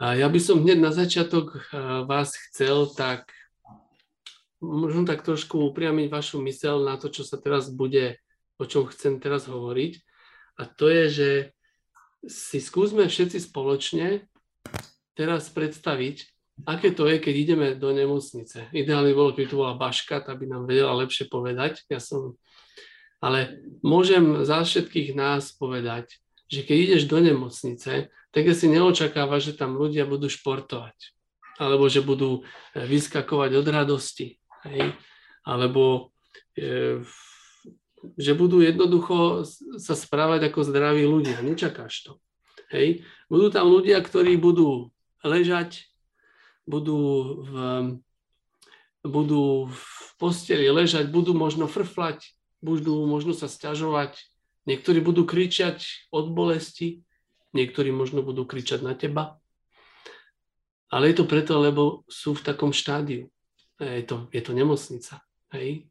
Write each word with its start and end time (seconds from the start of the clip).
A 0.00 0.16
ja 0.16 0.32
by 0.32 0.40
som 0.40 0.64
hneď 0.64 0.80
na 0.80 0.96
začiatok 0.96 1.60
vás 2.08 2.32
chcel 2.48 2.88
tak 2.88 3.28
možno 4.60 5.04
tak 5.04 5.20
trošku 5.24 5.60
upriamiť 5.72 6.08
vašu 6.08 6.40
mysel 6.44 6.84
na 6.84 6.96
to, 6.96 7.12
čo 7.12 7.20
sa 7.24 7.36
teraz 7.40 7.68
bude, 7.68 8.16
o 8.60 8.64
čom 8.64 8.88
chcem 8.88 9.20
teraz 9.20 9.44
hovoriť. 9.44 9.92
A 10.60 10.68
to 10.68 10.88
je, 10.88 11.04
že 11.08 11.30
si 12.28 12.60
skúsme 12.60 13.08
všetci 13.08 13.40
spoločne 13.40 14.28
teraz 15.16 15.48
predstaviť, 15.52 16.28
aké 16.68 16.92
to 16.92 17.08
je, 17.08 17.16
keď 17.20 17.34
ideme 17.36 17.68
do 17.76 17.92
nemocnice. 17.92 18.68
Ideálne 18.72 19.16
bolo, 19.16 19.32
keby 19.32 19.48
to 19.48 19.60
bola 19.60 19.80
Baška, 19.80 20.20
tá 20.20 20.36
by 20.36 20.44
nám 20.44 20.68
vedela 20.68 20.96
lepšie 20.96 21.28
povedať. 21.28 21.84
Ja 21.88 22.00
som... 22.00 22.36
Ale 23.20 23.60
môžem 23.84 24.48
za 24.48 24.64
všetkých 24.64 25.12
nás 25.12 25.52
povedať, 25.52 26.20
že 26.50 26.66
keď 26.66 26.76
ideš 26.76 27.02
do 27.06 27.22
nemocnice, 27.22 28.10
tak 28.34 28.44
si 28.50 28.66
neočakáva, 28.66 29.38
že 29.38 29.54
tam 29.54 29.78
ľudia 29.78 30.02
budú 30.02 30.26
športovať. 30.26 31.14
Alebo 31.62 31.86
že 31.86 32.02
budú 32.02 32.42
eh, 32.42 32.84
vyskakovať 32.84 33.50
od 33.54 33.66
radosti. 33.70 34.36
Hej? 34.66 34.92
Alebo 35.46 36.12
e, 36.52 37.00
že 38.16 38.32
budú 38.36 38.60
jednoducho 38.60 39.48
sa 39.80 39.96
správať 39.96 40.52
ako 40.52 40.68
zdraví 40.68 41.04
ľudia. 41.08 41.40
Nečakáš 41.40 42.04
to. 42.04 42.12
Hej? 42.68 43.08
Budú 43.32 43.48
tam 43.48 43.72
ľudia, 43.72 44.00
ktorí 44.04 44.36
budú 44.36 44.92
ležať, 45.24 45.88
budú 46.68 47.00
v, 47.44 47.52
budú 49.04 49.68
v 49.72 49.84
posteli 50.20 50.68
ležať, 50.68 51.08
budú 51.08 51.32
možno 51.32 51.64
frflať, 51.64 52.36
budú 52.60 53.08
možno 53.08 53.32
sa 53.32 53.48
stiažovať, 53.48 54.20
niektorí 54.70 55.02
budú 55.02 55.26
kričať 55.26 56.06
od 56.14 56.30
bolesti, 56.30 57.02
niektorí 57.50 57.90
možno 57.90 58.22
budú 58.22 58.46
kričať 58.46 58.86
na 58.86 58.94
teba. 58.94 59.42
Ale 60.94 61.10
je 61.10 61.22
to 61.22 61.26
preto, 61.26 61.58
lebo 61.58 62.06
sú 62.06 62.38
v 62.38 62.46
takom 62.46 62.70
štádiu. 62.70 63.26
Je 63.82 64.06
to, 64.06 64.30
je 64.30 64.42
to 64.42 64.54
nemocnica. 64.54 65.18
Hej? 65.50 65.90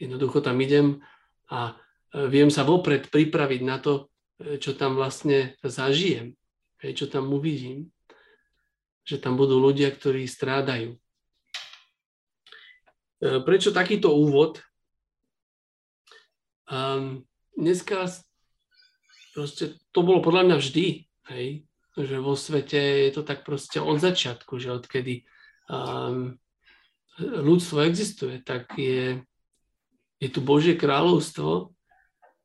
Jednoducho 0.00 0.40
tam 0.40 0.56
idem 0.64 1.04
a 1.52 1.72
e, 1.72 2.28
viem 2.28 2.48
sa 2.48 2.64
vopred 2.64 3.12
pripraviť 3.12 3.60
na 3.64 3.76
to, 3.80 4.08
e, 4.40 4.56
čo 4.56 4.72
tam 4.76 4.96
vlastne 4.96 5.56
zažijem, 5.64 6.36
hej, 6.80 6.92
čo 7.04 7.06
tam 7.08 7.32
uvidím 7.32 7.94
že 9.04 9.20
tam 9.20 9.36
budú 9.36 9.60
ľudia, 9.60 9.92
ktorí 9.92 10.24
strádajú. 10.24 10.96
E, 10.96 10.98
prečo 13.44 13.68
takýto 13.68 14.16
úvod? 14.16 14.64
Um, 16.64 17.20
dneska 17.56 18.10
proste 19.34 19.78
to 19.90 20.06
bolo 20.06 20.22
podľa 20.22 20.42
mňa 20.46 20.56
vždy, 20.62 20.86
hej, 21.34 21.46
že 21.98 22.16
vo 22.22 22.38
svete 22.38 23.08
je 23.08 23.10
to 23.14 23.22
tak 23.26 23.42
proste 23.42 23.82
od 23.82 23.98
začiatku, 23.98 24.58
že 24.62 24.74
odkedy 24.74 25.26
um, 25.70 26.38
ľudstvo 27.18 27.82
existuje, 27.86 28.42
tak 28.42 28.74
je, 28.78 29.22
je 30.22 30.28
tu 30.30 30.42
Božie 30.42 30.78
kráľovstvo 30.78 31.74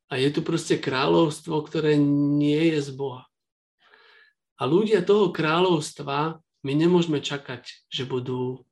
a 0.10 0.14
je 0.18 0.30
tu 0.34 0.42
proste 0.42 0.82
kráľovstvo, 0.82 1.62
ktoré 1.66 1.98
nie 2.02 2.74
je 2.78 2.82
z 2.82 2.92
Boha. 2.98 3.30
A 4.60 4.68
ľudia 4.68 5.06
toho 5.06 5.32
kráľovstva 5.32 6.42
my 6.66 6.74
nemôžeme 6.76 7.24
čakať, 7.24 7.88
že 7.88 8.04
budú, 8.04 8.68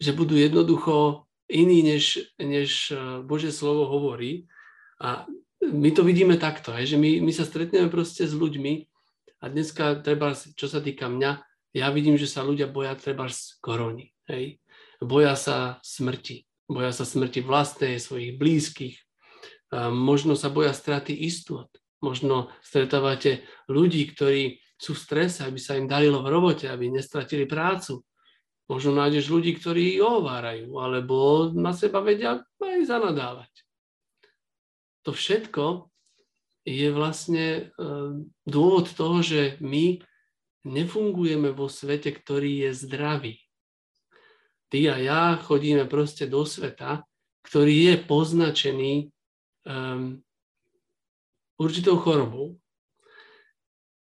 že 0.00 0.16
budú 0.16 0.38
jednoducho 0.38 1.28
iní, 1.54 1.82
než, 1.82 2.34
než 2.42 2.90
eh, 2.90 2.98
Bože 3.22 3.54
slovo 3.54 3.86
hovorí. 3.86 4.50
A 4.98 5.26
my 5.72 5.90
to 5.94 6.04
vidíme 6.04 6.36
takto, 6.36 6.74
hej, 6.76 6.94
že 6.94 6.96
my, 7.00 7.24
my 7.24 7.32
sa 7.32 7.46
stretneme 7.46 7.88
proste 7.88 8.26
s 8.26 8.34
ľuďmi 8.36 8.84
a 9.40 9.48
dneska 9.48 10.00
treba, 10.00 10.32
čo 10.32 10.66
sa 10.68 10.80
týka 10.80 11.08
mňa, 11.08 11.44
ja 11.76 11.90
vidím, 11.90 12.16
že 12.16 12.24
sa 12.24 12.40
ľudia 12.46 12.64
boja 12.64 12.96
treba 12.96 13.28
z 13.28 13.60
korony. 13.60 14.14
Hej. 14.24 14.62
Boja 15.04 15.36
sa 15.36 15.82
smrti. 15.84 16.46
Boja 16.64 16.94
sa 16.96 17.04
smrti 17.04 17.44
vlastnej, 17.44 18.00
svojich 18.00 18.40
blízkych. 18.40 18.96
A 19.74 19.90
možno 19.90 20.38
sa 20.38 20.48
boja 20.48 20.72
straty 20.72 21.12
istot. 21.12 21.68
Možno 22.00 22.48
stretávate 22.64 23.44
ľudí, 23.68 24.08
ktorí 24.16 24.64
sú 24.80 24.96
v 24.96 25.02
strese, 25.02 25.44
aby 25.44 25.58
sa 25.60 25.76
im 25.76 25.90
darilo 25.90 26.24
v 26.24 26.30
robote, 26.30 26.70
aby 26.70 26.88
nestratili 26.88 27.44
prácu. 27.44 28.00
Možno 28.64 28.96
nájdeš 28.96 29.28
ľudí, 29.28 29.56
ktorí 29.60 30.00
ohovárajú, 30.00 30.72
alebo 30.80 31.48
na 31.52 31.76
seba 31.76 32.00
vedia 32.00 32.40
aj 32.62 32.88
zanadávať. 32.88 33.52
To 35.04 35.12
všetko 35.12 35.92
je 36.64 36.88
vlastne 36.88 37.46
e, 37.46 37.62
dôvod 38.48 38.88
toho, 38.88 39.20
že 39.20 39.60
my 39.60 40.00
nefungujeme 40.64 41.52
vo 41.52 41.68
svete, 41.68 42.08
ktorý 42.08 42.68
je 42.68 42.70
zdravý. 42.72 43.36
Ty 44.72 44.78
a 44.90 44.96
ja 44.96 45.22
chodíme 45.36 45.84
proste 45.84 46.24
do 46.24 46.48
sveta, 46.48 47.04
ktorý 47.44 47.92
je 47.92 47.94
poznačený 48.08 48.92
um, 49.68 50.24
určitou 51.60 52.00
chorobou, 52.00 52.56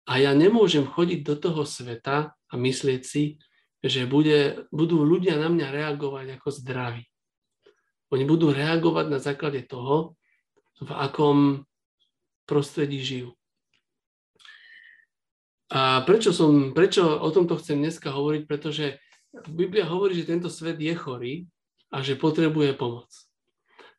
a 0.09 0.17
ja 0.17 0.33
nemôžem 0.33 0.89
chodiť 0.89 1.21
do 1.21 1.35
toho 1.37 1.61
sveta 1.69 2.33
a 2.33 2.53
myslieť 2.57 3.01
si, 3.05 3.37
že 3.79 4.03
bude, 4.09 4.67
budú 4.69 5.03
ľudia 5.03 5.39
na 5.39 5.47
mňa 5.47 5.67
reagovať 5.71 6.39
ako 6.39 6.49
zdraví. 6.51 7.03
Oni 8.09 8.25
budú 8.25 8.51
reagovať 8.51 9.05
na 9.07 9.19
základe 9.21 9.63
toho, 9.63 10.17
v 10.79 10.91
akom 10.95 11.67
prostredí 12.47 13.03
žijú. 13.03 13.35
A 15.69 16.01
prečo, 16.01 16.33
som, 16.33 16.73
prečo 16.73 17.05
o 17.05 17.29
tomto 17.29 17.59
chcem 17.59 17.77
dneska 17.77 18.09
hovoriť? 18.09 18.43
Pretože 18.49 18.97
Biblia 19.45 19.85
hovorí, 19.85 20.17
že 20.17 20.25
tento 20.25 20.49
svet 20.49 20.81
je 20.81 20.95
chorý 20.97 21.33
a 21.93 22.01
že 22.01 22.17
potrebuje 22.17 22.73
pomoc. 22.73 23.11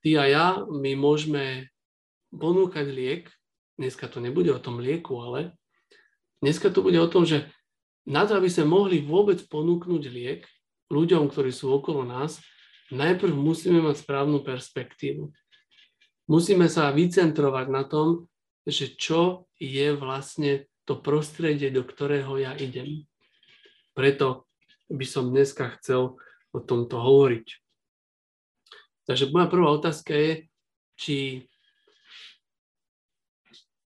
Ty 0.02 0.10
a 0.18 0.24
ja, 0.26 0.46
my 0.66 0.96
môžeme 0.98 1.70
ponúkať 2.32 2.90
liek, 2.90 3.24
dneska 3.78 4.08
to 4.10 4.18
nebude 4.18 4.50
o 4.50 4.58
tom 4.58 4.82
lieku, 4.82 5.20
ale 5.20 5.54
Dneska 6.40 6.72
to 6.72 6.80
bude 6.80 6.96
o 6.96 7.08
tom, 7.08 7.28
že 7.28 7.52
na 8.10 8.26
to, 8.26 8.34
aby 8.34 8.50
sme 8.50 8.66
mohli 8.66 8.98
vôbec 9.06 9.38
ponúknuť 9.46 10.02
liek 10.10 10.42
ľuďom, 10.90 11.30
ktorí 11.30 11.54
sú 11.54 11.70
okolo 11.70 12.02
nás, 12.02 12.42
najprv 12.90 13.30
musíme 13.30 13.78
mať 13.78 14.02
správnu 14.02 14.42
perspektívu. 14.42 15.30
Musíme 16.26 16.66
sa 16.66 16.90
vycentrovať 16.90 17.66
na 17.70 17.86
tom, 17.86 18.26
že 18.66 18.98
čo 18.98 19.46
je 19.62 19.94
vlastne 19.94 20.66
to 20.86 20.98
prostredie, 20.98 21.70
do 21.70 21.86
ktorého 21.86 22.34
ja 22.34 22.52
idem. 22.58 23.06
Preto 23.94 24.50
by 24.90 25.06
som 25.06 25.30
dneska 25.30 25.70
chcel 25.78 26.18
o 26.50 26.58
tomto 26.58 26.98
hovoriť. 26.98 27.46
Takže 29.06 29.30
moja 29.30 29.46
prvá 29.46 29.70
otázka 29.70 30.14
je, 30.14 30.32
či 30.98 31.16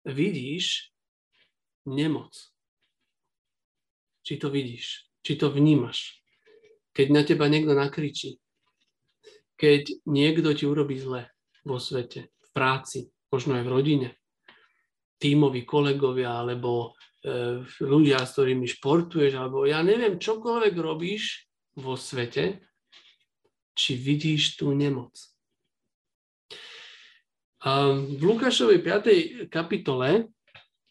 vidíš 0.05 0.93
nemoc. 1.85 2.53
Či 4.25 4.41
to 4.41 4.49
vidíš, 4.49 5.05
či 5.21 5.37
to 5.37 5.53
vnímaš. 5.53 6.25
Keď 6.97 7.07
na 7.12 7.23
teba 7.23 7.45
niekto 7.47 7.77
nakričí, 7.77 8.41
keď 9.61 10.03
niekto 10.09 10.51
ti 10.57 10.65
urobí 10.65 10.97
zle 10.97 11.29
vo 11.62 11.77
svete, 11.77 12.33
v 12.33 12.49
práci, 12.57 13.12
možno 13.29 13.61
aj 13.61 13.65
v 13.69 13.73
rodine, 13.73 14.09
tímoví 15.21 15.65
kolegovia 15.69 16.41
alebo 16.41 16.97
e, 17.23 17.61
ľudia, 17.85 18.25
s 18.25 18.35
ktorými 18.37 18.67
športuješ, 18.69 19.37
alebo 19.37 19.65
ja 19.69 19.81
neviem, 19.81 20.19
čokoľvek 20.21 20.75
robíš 20.77 21.49
vo 21.79 21.95
svete, 21.99 22.65
či 23.75 23.99
vidíš 23.99 24.61
tú 24.61 24.71
nemoc. 24.73 25.15
A 27.65 27.97
v 27.97 28.21
Lukášovej 28.21 28.85
5. 28.85 29.49
kapitole 29.49 30.29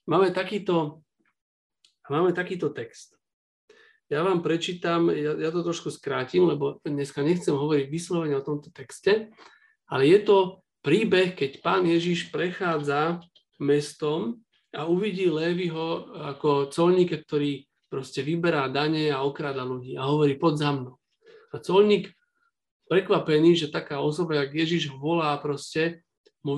máme 0.10 0.34
takýto, 0.34 1.06
máme 2.10 2.34
takýto 2.34 2.74
text. 2.74 3.14
Ja 4.14 4.22
vám 4.22 4.46
prečítam, 4.46 5.10
ja, 5.10 5.34
ja 5.34 5.50
to 5.50 5.66
trošku 5.66 5.90
skrátim, 5.90 6.46
lebo 6.46 6.78
dneska 6.86 7.26
nechcem 7.26 7.58
hovoriť 7.58 7.90
vyslovene 7.90 8.38
o 8.38 8.46
tomto 8.46 8.70
texte, 8.70 9.34
ale 9.90 10.06
je 10.06 10.22
to 10.22 10.38
príbeh, 10.86 11.34
keď 11.34 11.66
pán 11.66 11.82
Ježiš 11.90 12.30
prechádza 12.30 13.26
mestom 13.58 14.46
a 14.70 14.86
uvidí 14.86 15.34
Lévyho 15.34 16.14
ako 16.30 16.70
colníka, 16.70 17.18
ktorý 17.18 17.66
proste 17.90 18.22
vyberá 18.22 18.70
dane 18.70 19.10
a 19.10 19.26
okráda 19.26 19.66
ľudí 19.66 19.98
a 19.98 20.06
hovorí, 20.06 20.38
pod 20.38 20.62
za 20.62 20.70
mnou. 20.70 21.02
A 21.50 21.58
colník 21.58 22.14
prekvapený, 22.86 23.58
že 23.58 23.74
taká 23.74 23.98
osoba, 23.98 24.46
jak 24.46 24.54
Ježiš 24.54 24.94
volá 24.94 25.34
proste, 25.42 26.06
mu 26.46 26.54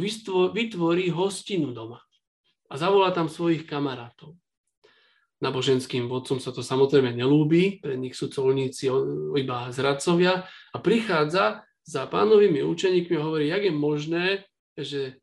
vytvorí 0.52 1.08
hostinu 1.08 1.72
doma 1.72 2.04
a 2.68 2.76
zavolá 2.76 3.16
tam 3.16 3.32
svojich 3.32 3.64
kamarátov. 3.64 4.36
Naboženským 5.46 6.10
vodcom 6.10 6.42
sa 6.42 6.50
to 6.50 6.66
samozrejme 6.66 7.14
nelúbi, 7.14 7.78
pre 7.78 7.94
nich 7.94 8.18
sú 8.18 8.34
colníci 8.34 8.90
iba 9.38 9.70
zradcovia 9.70 10.50
a 10.74 10.78
prichádza 10.82 11.62
za 11.86 12.10
pánovými 12.10 12.66
učeníkmi 12.66 13.14
a 13.14 13.26
hovorí, 13.30 13.54
jak 13.54 13.70
je 13.70 13.74
možné, 13.74 14.26
že 14.74 15.22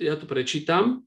ja 0.00 0.16
to 0.16 0.24
prečítam, 0.24 1.04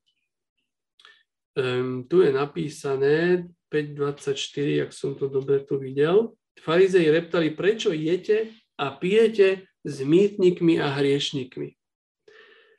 Um, 1.57 2.05
tu 2.05 2.21
je 2.21 2.29
napísané 2.29 3.49
5.24, 3.73 4.85
ak 4.85 4.91
som 4.93 5.17
to 5.17 5.25
dobre 5.25 5.65
tu 5.65 5.81
videl. 5.81 6.37
Farizei 6.61 7.09
reptali, 7.09 7.49
prečo 7.49 7.89
jete 7.89 8.53
a 8.77 8.93
pijete 8.93 9.65
s 9.81 10.05
mýtnikmi 10.05 10.77
a 10.77 10.93
hriešnikmi. 10.93 11.73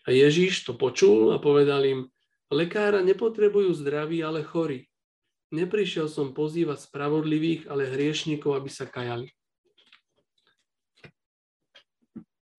A 0.07 0.15
Ježíš 0.15 0.63
to 0.63 0.79
počul 0.79 1.35
a 1.35 1.43
povedal 1.43 1.83
im, 1.91 2.01
lekára 2.55 3.03
nepotrebujú 3.03 3.75
zdraví, 3.75 4.23
ale 4.23 4.47
chorí. 4.47 4.88
Neprišiel 5.49 6.13
som 6.13 6.37
pozývať 6.37 6.85
spravodlivých, 6.85 7.73
ale 7.73 7.89
hriešnikov, 7.89 8.61
aby 8.61 8.69
sa 8.69 8.85
kajali. 8.85 9.33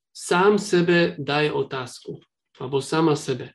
Sám 0.09 0.57
sebe 0.57 1.13
daj 1.21 1.53
otázku, 1.53 2.17
alebo 2.57 2.81
sama 2.81 3.13
sebe. 3.13 3.53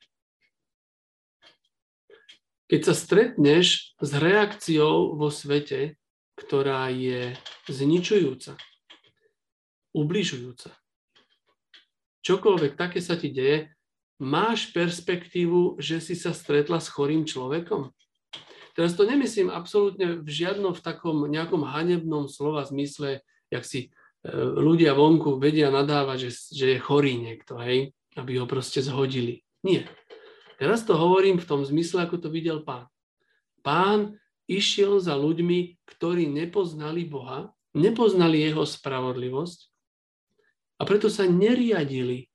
Keď 2.71 2.81
sa 2.81 2.95
stretneš 2.95 3.95
s 3.99 4.11
reakciou 4.15 5.19
vo 5.19 5.29
svete, 5.29 5.99
ktorá 6.39 6.89
je 6.95 7.35
zničujúca, 7.69 8.59
ubližujúca, 9.95 10.75
čokoľvek 12.23 12.73
také 12.75 12.99
sa 13.03 13.19
ti 13.19 13.35
deje, 13.35 13.71
máš 14.23 14.71
perspektívu, 14.71 15.79
že 15.83 15.99
si 15.99 16.15
sa 16.15 16.31
stretla 16.31 16.79
s 16.79 16.89
chorým 16.89 17.27
človekom? 17.27 17.93
Teraz 18.75 18.99
to 18.99 19.07
nemyslím 19.07 19.55
absolútne 19.55 20.19
v 20.19 20.29
žiadnom 20.29 20.75
v 20.75 20.83
takom 20.83 21.31
nejakom 21.31 21.63
hanebnom 21.63 22.27
slova 22.27 22.67
zmysle, 22.67 23.23
jak 23.47 23.63
si 23.63 23.87
e, 23.87 23.89
ľudia 24.35 24.99
vonku 24.99 25.39
vedia 25.39 25.71
nadávať, 25.71 26.27
že, 26.27 26.31
že 26.51 26.67
je 26.75 26.79
chorý 26.83 27.15
niekto, 27.15 27.55
hej, 27.63 27.95
aby 28.19 28.43
ho 28.43 28.51
proste 28.51 28.83
zhodili. 28.83 29.47
Nie. 29.63 29.87
Teraz 30.59 30.83
to 30.83 30.99
hovorím 30.99 31.39
v 31.39 31.47
tom 31.47 31.63
zmysle, 31.63 32.03
ako 32.03 32.19
to 32.19 32.29
videl 32.35 32.67
pán. 32.67 32.91
Pán 33.63 34.19
išiel 34.51 34.99
za 34.99 35.15
ľuďmi, 35.15 35.87
ktorí 35.87 36.27
nepoznali 36.27 37.07
Boha, 37.07 37.55
nepoznali 37.79 38.43
jeho 38.43 38.67
spravodlivosť 38.67 39.59
a 40.79 40.83
preto 40.83 41.07
sa 41.09 41.25
neriadili 41.27 42.27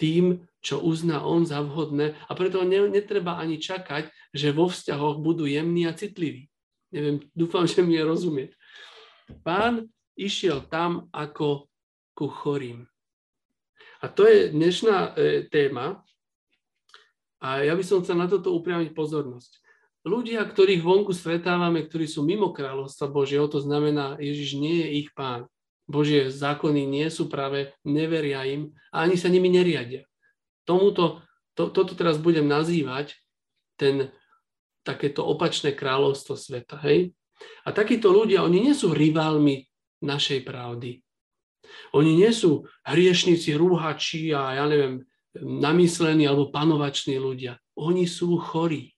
tým, 0.00 0.40
čo 0.60 0.80
uzná 0.84 1.24
on 1.24 1.48
za 1.48 1.64
vhodné 1.64 2.16
a 2.28 2.32
preto 2.36 2.60
netreba 2.64 3.40
ani 3.40 3.56
čakať, 3.56 4.12
že 4.36 4.52
vo 4.52 4.68
vzťahoch 4.68 5.20
budú 5.20 5.48
jemní 5.48 5.88
a 5.88 5.96
citliví. 5.96 6.46
Neviem, 6.92 7.24
dúfam, 7.32 7.64
že 7.64 7.80
mi 7.80 7.96
je 7.96 8.04
rozumieť. 8.04 8.50
Pán 9.40 9.88
išiel 10.18 10.66
tam 10.68 11.08
ako 11.14 11.70
ku 12.12 12.26
chorým. 12.28 12.84
A 14.00 14.08
to 14.08 14.24
je 14.26 14.52
dnešná 14.52 14.96
e, 15.16 15.48
téma, 15.48 16.02
a 17.40 17.64
ja 17.64 17.72
by 17.72 17.80
som 17.80 18.04
chcel 18.04 18.20
na 18.20 18.28
toto 18.28 18.52
upriamiť 18.52 18.92
pozornosť. 18.92 19.64
Ľudia, 20.04 20.44
ktorých 20.44 20.84
vonku 20.84 21.12
stretávame, 21.12 21.84
ktorí 21.88 22.04
sú 22.04 22.24
mimo 22.24 22.52
kráľovstva 22.52 23.08
Božieho, 23.08 23.48
to 23.48 23.60
znamená, 23.60 24.16
Ježiš 24.20 24.60
nie 24.60 24.84
je 24.84 24.88
ich 25.04 25.08
pán. 25.16 25.48
Božie 25.88 26.28
zákony 26.28 26.84
nie 26.88 27.08
sú 27.08 27.28
práve, 27.32 27.72
neveria 27.84 28.44
im 28.48 28.72
a 28.92 29.04
ani 29.04 29.16
sa 29.16 29.28
nimi 29.32 29.48
neriadia. 29.52 30.06
Tomuto, 30.68 31.24
to, 31.56 31.68
toto 31.72 31.92
teraz 31.96 32.16
budem 32.20 32.46
nazývať 32.46 33.16
ten, 33.76 34.12
takéto 34.84 35.24
opačné 35.24 35.72
kráľovstvo 35.72 36.36
sveta. 36.36 36.80
Hej? 36.84 37.16
A 37.64 37.72
takíto 37.72 38.12
ľudia, 38.12 38.44
oni 38.44 38.70
nie 38.70 38.74
sú 38.76 38.92
rivalmi 38.92 39.64
našej 40.04 40.44
pravdy. 40.44 41.00
Oni 41.94 42.18
nie 42.18 42.32
sú 42.34 42.66
hriešnici, 42.82 43.54
rúhači 43.54 44.34
a 44.34 44.58
ja 44.58 44.64
neviem, 44.66 45.06
namyslení 45.38 46.26
alebo 46.26 46.50
panovační 46.50 47.16
ľudia. 47.20 47.56
Oni 47.78 48.04
sú 48.10 48.36
chorí. 48.40 48.92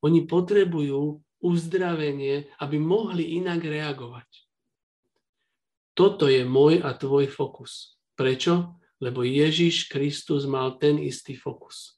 Oni 0.00 0.24
potrebujú 0.24 1.20
uzdravenie, 1.40 2.52
aby 2.60 2.76
mohli 2.80 3.36
inak 3.40 3.60
reagovať. 3.64 4.28
Toto 5.96 6.30
je 6.30 6.46
môj 6.46 6.80
a 6.80 6.96
tvoj 6.96 7.28
fokus. 7.28 7.98
Prečo? 8.16 8.79
Lebo 9.00 9.24
Ježiš 9.24 9.88
Kristus 9.88 10.44
mal 10.44 10.76
ten 10.76 11.00
istý 11.00 11.32
fokus. 11.34 11.96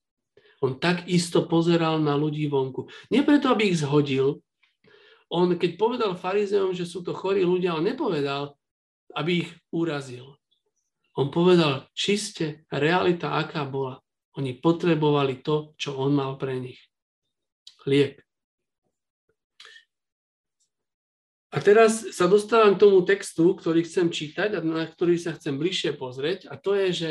On 0.62 0.78
tak 0.78 1.10
isto 1.10 1.50
pozeral 1.50 1.98
na 1.98 2.14
ľudí 2.14 2.46
vonku. 2.46 2.86
Nie 3.10 3.26
preto, 3.26 3.50
aby 3.50 3.74
ich 3.74 3.82
zhodil. 3.82 4.38
On, 5.26 5.50
keď 5.50 5.74
povedal 5.74 6.14
farizeom, 6.14 6.70
že 6.70 6.86
sú 6.86 7.02
to 7.02 7.10
chorí 7.10 7.42
ľudia, 7.42 7.74
on 7.74 7.82
nepovedal, 7.82 8.54
aby 9.18 9.42
ich 9.42 9.50
urazil. 9.74 10.38
On 11.18 11.28
povedal 11.28 11.90
čiste 11.92 12.64
realita, 12.70 13.36
aká 13.36 13.66
bola. 13.66 13.98
Oni 14.38 14.56
potrebovali 14.56 15.44
to, 15.44 15.76
čo 15.76 15.98
on 15.98 16.16
mal 16.16 16.40
pre 16.40 16.56
nich. 16.56 16.80
Liek. 17.84 18.22
A 21.52 21.60
teraz 21.60 22.16
sa 22.16 22.24
dostávam 22.24 22.74
k 22.74 22.82
tomu 22.82 23.04
textu, 23.04 23.52
ktorý 23.52 23.84
chcem 23.84 24.08
čítať 24.08 24.56
a 24.56 24.60
na 24.64 24.88
ktorý 24.88 25.20
sa 25.20 25.36
chcem 25.36 25.60
bližšie 25.60 26.00
pozrieť. 26.00 26.48
A 26.48 26.56
to 26.56 26.72
je, 26.72 26.88
že 26.92 27.10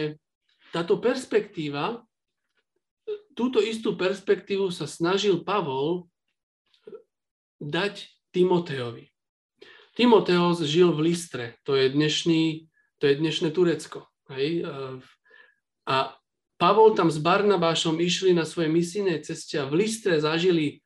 táto 0.74 0.98
perspektíva, 0.98 2.02
túto 3.38 3.62
istú 3.62 3.94
perspektívu 3.94 4.74
sa 4.74 4.90
snažil 4.90 5.46
Pavol 5.46 6.10
dať 7.62 8.10
Timoteovi. 8.34 9.14
Timoteos 9.94 10.66
žil 10.66 10.90
v 10.90 11.14
Listre, 11.14 11.62
to 11.62 11.78
je 11.78 11.94
dnešný 11.94 12.72
to 13.02 13.10
je 13.10 13.18
dnešné 13.18 13.50
Turecko. 13.50 14.06
Hej? 14.30 14.62
A 15.90 15.96
Pavol 16.62 16.94
tam 16.94 17.10
s 17.10 17.18
Barnabášom 17.18 17.98
išli 17.98 18.38
na 18.38 18.46
svojej 18.46 18.70
misijnej 18.70 19.26
ceste 19.26 19.58
a 19.58 19.66
v 19.66 19.82
Listre 19.82 20.22
zažili 20.22 20.86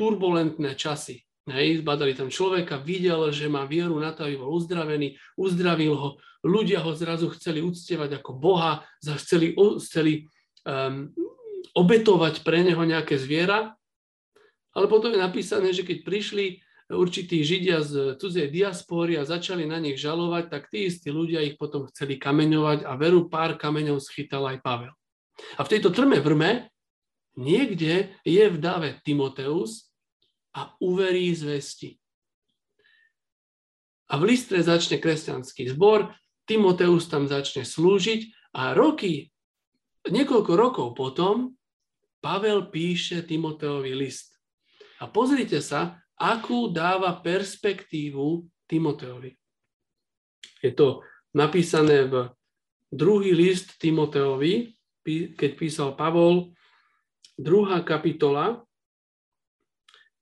turbulentné 0.00 0.72
časy. 0.72 1.25
Hej, 1.46 1.86
zbadali 1.86 2.10
tam 2.10 2.26
človeka, 2.26 2.82
videl, 2.82 3.30
že 3.30 3.46
má 3.46 3.62
vieru 3.70 3.94
na 4.02 4.10
to, 4.10 4.26
aby 4.26 4.34
bol 4.34 4.50
uzdravený, 4.58 5.14
uzdravil 5.38 5.94
ho. 5.94 6.10
Ľudia 6.42 6.82
ho 6.82 6.90
zrazu 6.90 7.30
chceli 7.38 7.62
uctievať 7.62 8.18
ako 8.18 8.34
Boha, 8.34 8.82
chceli, 8.98 9.54
chceli 9.78 10.26
um, 10.66 11.14
obetovať 11.70 12.42
pre 12.42 12.66
neho 12.66 12.82
nejaké 12.82 13.14
zviera. 13.14 13.78
Ale 14.74 14.90
potom 14.90 15.14
je 15.14 15.22
napísané, 15.22 15.70
že 15.70 15.86
keď 15.86 16.02
prišli 16.02 16.66
určití 16.90 17.46
Židia 17.46 17.78
z 17.82 18.18
cudzej 18.18 18.50
diaspóry 18.50 19.14
a 19.14 19.22
začali 19.22 19.70
na 19.70 19.78
nich 19.78 20.02
žalovať, 20.02 20.50
tak 20.50 20.66
tí 20.66 20.90
istí 20.90 21.14
ľudia 21.14 21.46
ich 21.46 21.54
potom 21.54 21.86
chceli 21.94 22.18
kameňovať 22.18 22.82
a 22.82 22.98
veru 22.98 23.30
pár 23.30 23.54
kameňov 23.54 24.02
schytal 24.02 24.50
aj 24.50 24.66
Pavel. 24.66 24.92
A 25.58 25.62
v 25.62 25.70
tejto 25.70 25.94
trme 25.94 26.18
vrme 26.18 26.74
niekde 27.38 28.18
je 28.26 28.44
v 28.50 28.56
dave 28.58 28.98
Timoteus 29.06 29.85
a 30.56 30.72
uverí 30.80 31.36
zvesti. 31.36 32.00
A 34.08 34.16
v 34.16 34.32
Listre 34.32 34.64
začne 34.64 34.96
kresťanský 34.96 35.76
zbor, 35.76 36.14
Timoteus 36.46 37.10
tam 37.10 37.26
začne 37.26 37.66
slúžiť 37.66 38.54
a 38.56 38.72
roky, 38.72 39.28
niekoľko 40.06 40.52
rokov 40.54 40.88
potom, 40.96 41.58
Pavel 42.22 42.70
píše 42.72 43.22
Timoteovi 43.22 43.92
list. 43.94 44.34
A 45.02 45.10
pozrite 45.10 45.60
sa, 45.60 46.00
akú 46.16 46.72
dáva 46.72 47.20
perspektívu 47.20 48.46
Timoteovi. 48.66 49.30
Je 50.64 50.72
to 50.72 51.04
napísané 51.36 52.08
v 52.08 52.32
druhý 52.90 53.36
list 53.36 53.76
Timoteovi, 53.76 54.74
keď 55.38 55.50
písal 55.54 55.94
Pavol, 55.94 56.50
druhá 57.38 57.84
kapitola 57.84 58.65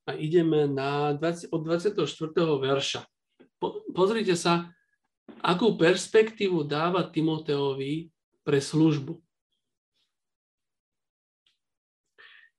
a 0.04 0.12
ideme 0.12 0.68
na 0.68 1.16
20, 1.16 1.48
od 1.48 1.60
24. 1.64 2.04
verša. 2.60 3.00
Po, 3.56 3.80
pozrite 3.96 4.36
sa, 4.36 4.68
akú 5.40 5.80
perspektívu 5.80 6.64
dáva 6.68 7.08
Timoteovi 7.08 8.12
pre 8.44 8.60
službu. 8.60 9.24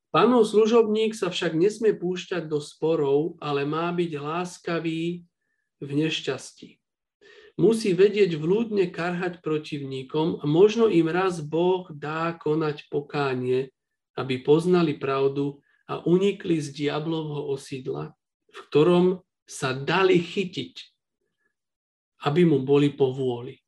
Pánov 0.10 0.48
služobník 0.48 1.12
sa 1.12 1.28
však 1.28 1.60
nesmie 1.60 1.92
púšťať 1.92 2.48
do 2.48 2.64
sporov, 2.64 3.36
ale 3.44 3.68
má 3.68 3.92
byť 3.92 4.12
láskavý 4.16 5.28
v 5.84 5.90
nešťastí. 5.92 6.80
Musí 7.60 7.92
vedieť 7.96 8.36
vľúdne 8.40 8.92
karhať 8.92 9.44
protivníkom 9.44 10.40
a 10.40 10.44
možno 10.48 10.88
im 10.88 11.08
raz 11.12 11.44
Boh 11.44 11.88
dá 11.92 12.36
konať 12.36 12.88
pokánie, 12.88 13.76
aby 14.16 14.40
poznali 14.40 14.96
pravdu 14.96 15.60
a 15.86 16.02
unikli 16.06 16.58
z 16.58 16.74
diablovho 16.74 17.54
osídla, 17.54 18.14
v 18.50 18.58
ktorom 18.70 19.06
sa 19.46 19.78
dali 19.78 20.18
chytiť, 20.18 20.74
aby 22.26 22.42
mu 22.42 22.66
boli 22.66 22.90
po 22.90 23.14
vôli. 23.14 23.62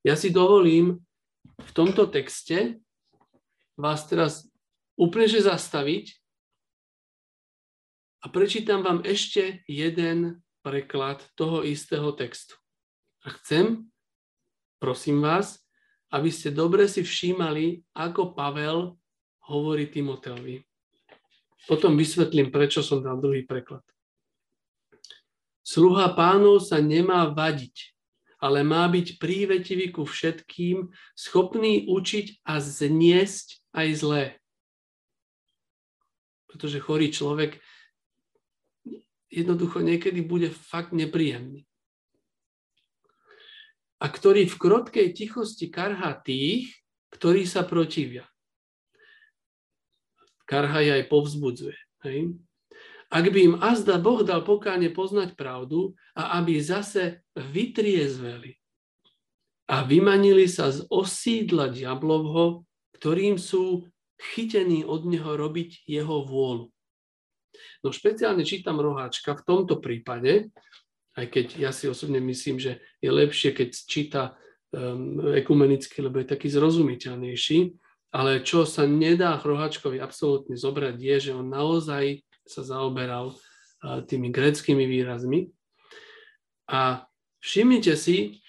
Ja 0.00 0.16
si 0.16 0.32
dovolím 0.32 1.04
v 1.60 1.70
tomto 1.76 2.08
texte 2.08 2.80
vás 3.76 4.08
teraz 4.08 4.48
úplne 4.96 5.28
že 5.28 5.44
zastaviť 5.44 6.16
a 8.24 8.32
prečítam 8.32 8.80
vám 8.80 9.04
ešte 9.04 9.62
jeden 9.68 10.40
preklad 10.64 11.22
toho 11.36 11.62
istého 11.62 12.10
textu. 12.16 12.56
A 13.22 13.30
chcem, 13.38 13.86
prosím 14.80 15.20
vás, 15.20 15.62
aby 16.10 16.32
ste 16.32 16.50
dobre 16.50 16.88
si 16.88 17.04
všímali, 17.04 17.84
ako 17.92 18.32
Pavel 18.32 18.96
hovorí 19.46 19.86
Timoteovi. 19.92 20.64
Potom 21.66 21.98
vysvetlím, 21.98 22.54
prečo 22.54 22.80
som 22.80 23.02
dal 23.02 23.18
druhý 23.18 23.42
preklad. 23.42 23.82
Sluha 25.66 26.14
pánov 26.14 26.62
sa 26.62 26.78
nemá 26.78 27.26
vadiť, 27.26 27.90
ale 28.38 28.62
má 28.62 28.86
byť 28.86 29.18
prívetivý 29.18 29.90
ku 29.90 30.06
všetkým, 30.06 30.94
schopný 31.18 31.90
učiť 31.90 32.46
a 32.46 32.62
zniesť 32.62 33.66
aj 33.74 33.88
zlé. 33.98 34.24
Pretože 36.46 36.78
chorý 36.78 37.10
človek 37.10 37.58
jednoducho 39.26 39.82
niekedy 39.82 40.22
bude 40.22 40.54
fakt 40.54 40.94
nepríjemný. 40.94 41.66
A 43.98 44.06
ktorý 44.06 44.46
v 44.46 44.56
krotkej 44.60 45.18
tichosti 45.18 45.66
karhá 45.66 46.14
tých, 46.14 46.70
ktorí 47.10 47.42
sa 47.42 47.66
protivia. 47.66 48.28
Karha 50.46 50.80
aj 50.80 51.10
povzbudzuje. 51.10 51.76
Hej? 52.06 52.38
Ak 53.06 53.26
by 53.30 53.38
im 53.38 53.54
azda 53.62 54.02
Boh 54.02 54.26
dal 54.26 54.42
pokáne 54.42 54.90
poznať 54.90 55.38
pravdu 55.38 55.94
a 56.14 56.42
aby 56.42 56.58
zase 56.58 57.22
vytriezveli 57.38 58.58
a 59.70 59.86
vymanili 59.86 60.46
sa 60.50 60.70
z 60.70 60.86
osídla 60.90 61.70
diablovho, 61.70 62.66
ktorým 62.98 63.38
sú 63.38 63.86
chytení 64.16 64.82
od 64.82 65.06
neho 65.06 65.36
robiť 65.36 65.86
jeho 65.86 66.24
vôľu. 66.24 66.72
No 67.84 67.88
špeciálne 67.92 68.42
čítam 68.42 68.80
roháčka 68.80 69.36
v 69.36 69.44
tomto 69.44 69.78
prípade, 69.78 70.50
aj 71.16 71.26
keď 71.32 71.46
ja 71.56 71.70
si 71.72 71.88
osobne 71.88 72.20
myslím, 72.20 72.60
že 72.60 72.82
je 73.00 73.10
lepšie, 73.10 73.56
keď 73.56 73.68
číta 73.88 74.22
um, 74.72 75.32
ekumenicky, 75.32 76.04
lebo 76.04 76.20
je 76.20 76.28
taký 76.28 76.52
zrozumiteľnejší, 76.52 77.58
ale 78.16 78.40
čo 78.40 78.64
sa 78.64 78.88
nedá 78.88 79.36
roháčkovi 79.36 80.00
absolútne 80.00 80.56
zobrať, 80.56 80.96
je, 80.96 81.16
že 81.20 81.32
on 81.36 81.52
naozaj 81.52 82.24
sa 82.48 82.64
zaoberal 82.64 83.36
tými 84.08 84.32
greckými 84.32 84.88
výrazmi. 84.88 85.52
A 86.72 87.04
všimnite 87.44 87.92
si, 87.92 88.40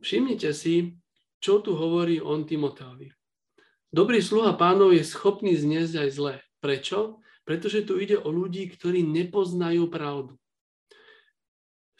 všimnite 0.00 0.48
si, 0.56 0.96
čo 1.44 1.60
tu 1.60 1.76
hovorí 1.76 2.24
on 2.24 2.48
Timoteovi. 2.48 3.12
Dobrý 3.92 4.24
sluha 4.24 4.56
pánov 4.56 4.96
je 4.96 5.04
schopný 5.04 5.52
zniesť 5.52 5.94
aj 6.00 6.08
zle. 6.08 6.34
Prečo? 6.64 7.20
Pretože 7.44 7.84
tu 7.84 8.00
ide 8.00 8.16
o 8.16 8.32
ľudí, 8.32 8.64
ktorí 8.72 9.04
nepoznajú 9.04 9.92
pravdu. 9.92 10.40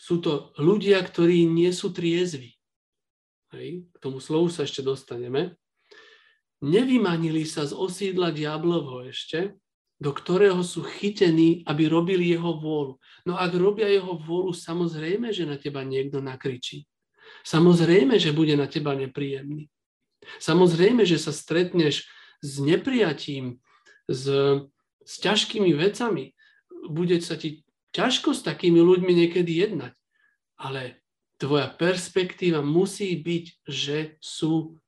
Sú 0.01 0.25
to 0.25 0.57
ľudia, 0.57 1.05
ktorí 1.05 1.45
nie 1.45 1.69
sú 1.77 1.93
triezvi. 1.93 2.57
Hej, 3.53 3.85
k 3.93 3.97
tomu 4.01 4.17
slovu 4.17 4.49
sa 4.49 4.65
ešte 4.65 4.81
dostaneme. 4.81 5.61
Nevymanili 6.63 7.43
sa 7.43 7.67
z 7.67 7.75
osídla 7.75 8.31
diablovho 8.31 9.11
ešte, 9.11 9.59
do 9.99 10.11
ktorého 10.15 10.63
sú 10.63 10.83
chytení, 10.83 11.63
aby 11.67 11.87
robili 11.87 12.31
jeho 12.31 12.59
vôľu. 12.59 12.99
No 13.27 13.39
ak 13.39 13.55
robia 13.55 13.87
jeho 13.91 14.19
vôľu, 14.19 14.55
samozrejme, 14.55 15.31
že 15.31 15.47
na 15.47 15.59
teba 15.59 15.83
niekto 15.83 16.23
nakričí. 16.23 16.87
Samozrejme, 17.47 18.19
že 18.19 18.35
bude 18.35 18.55
na 18.55 18.71
teba 18.71 18.95
nepríjemný. 18.95 19.71
Samozrejme, 20.39 21.03
že 21.03 21.19
sa 21.19 21.35
stretneš 21.35 22.07
s 22.43 22.53
neprijatím, 22.59 23.63
s, 24.11 24.27
s 25.03 25.13
ťažkými 25.23 25.71
vecami. 25.75 26.35
Bude 26.91 27.19
sa 27.23 27.39
ti 27.39 27.63
ťažko 27.95 28.35
s 28.35 28.43
takými 28.43 28.83
ľuďmi 28.83 29.13
niekedy 29.27 29.67
jednať. 29.67 29.95
Ale 30.59 31.03
tvoja 31.39 31.71
perspektíva 31.71 32.63
musí 32.63 33.19
byť, 33.19 33.45
že 33.67 33.99
sú 34.19 34.82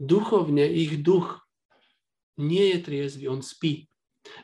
duchovne, 0.00 0.66
ich 0.66 1.02
duch 1.02 1.40
nie 2.36 2.76
je 2.76 2.78
triezvy, 2.84 3.24
on 3.28 3.40
spí. 3.40 3.88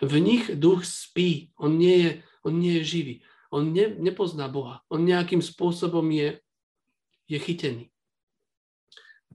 V 0.00 0.12
nich 0.22 0.48
duch 0.56 0.86
spí, 0.86 1.52
on 1.58 1.76
nie 1.76 1.96
je, 1.98 2.10
on 2.46 2.54
nie 2.56 2.80
je 2.80 2.84
živý, 2.84 3.14
on 3.52 3.74
ne, 3.74 3.92
nepozná 3.98 4.48
Boha, 4.48 4.80
on 4.88 5.04
nejakým 5.04 5.42
spôsobom 5.42 6.06
je, 6.08 6.40
je 7.28 7.38
chytený. 7.38 7.92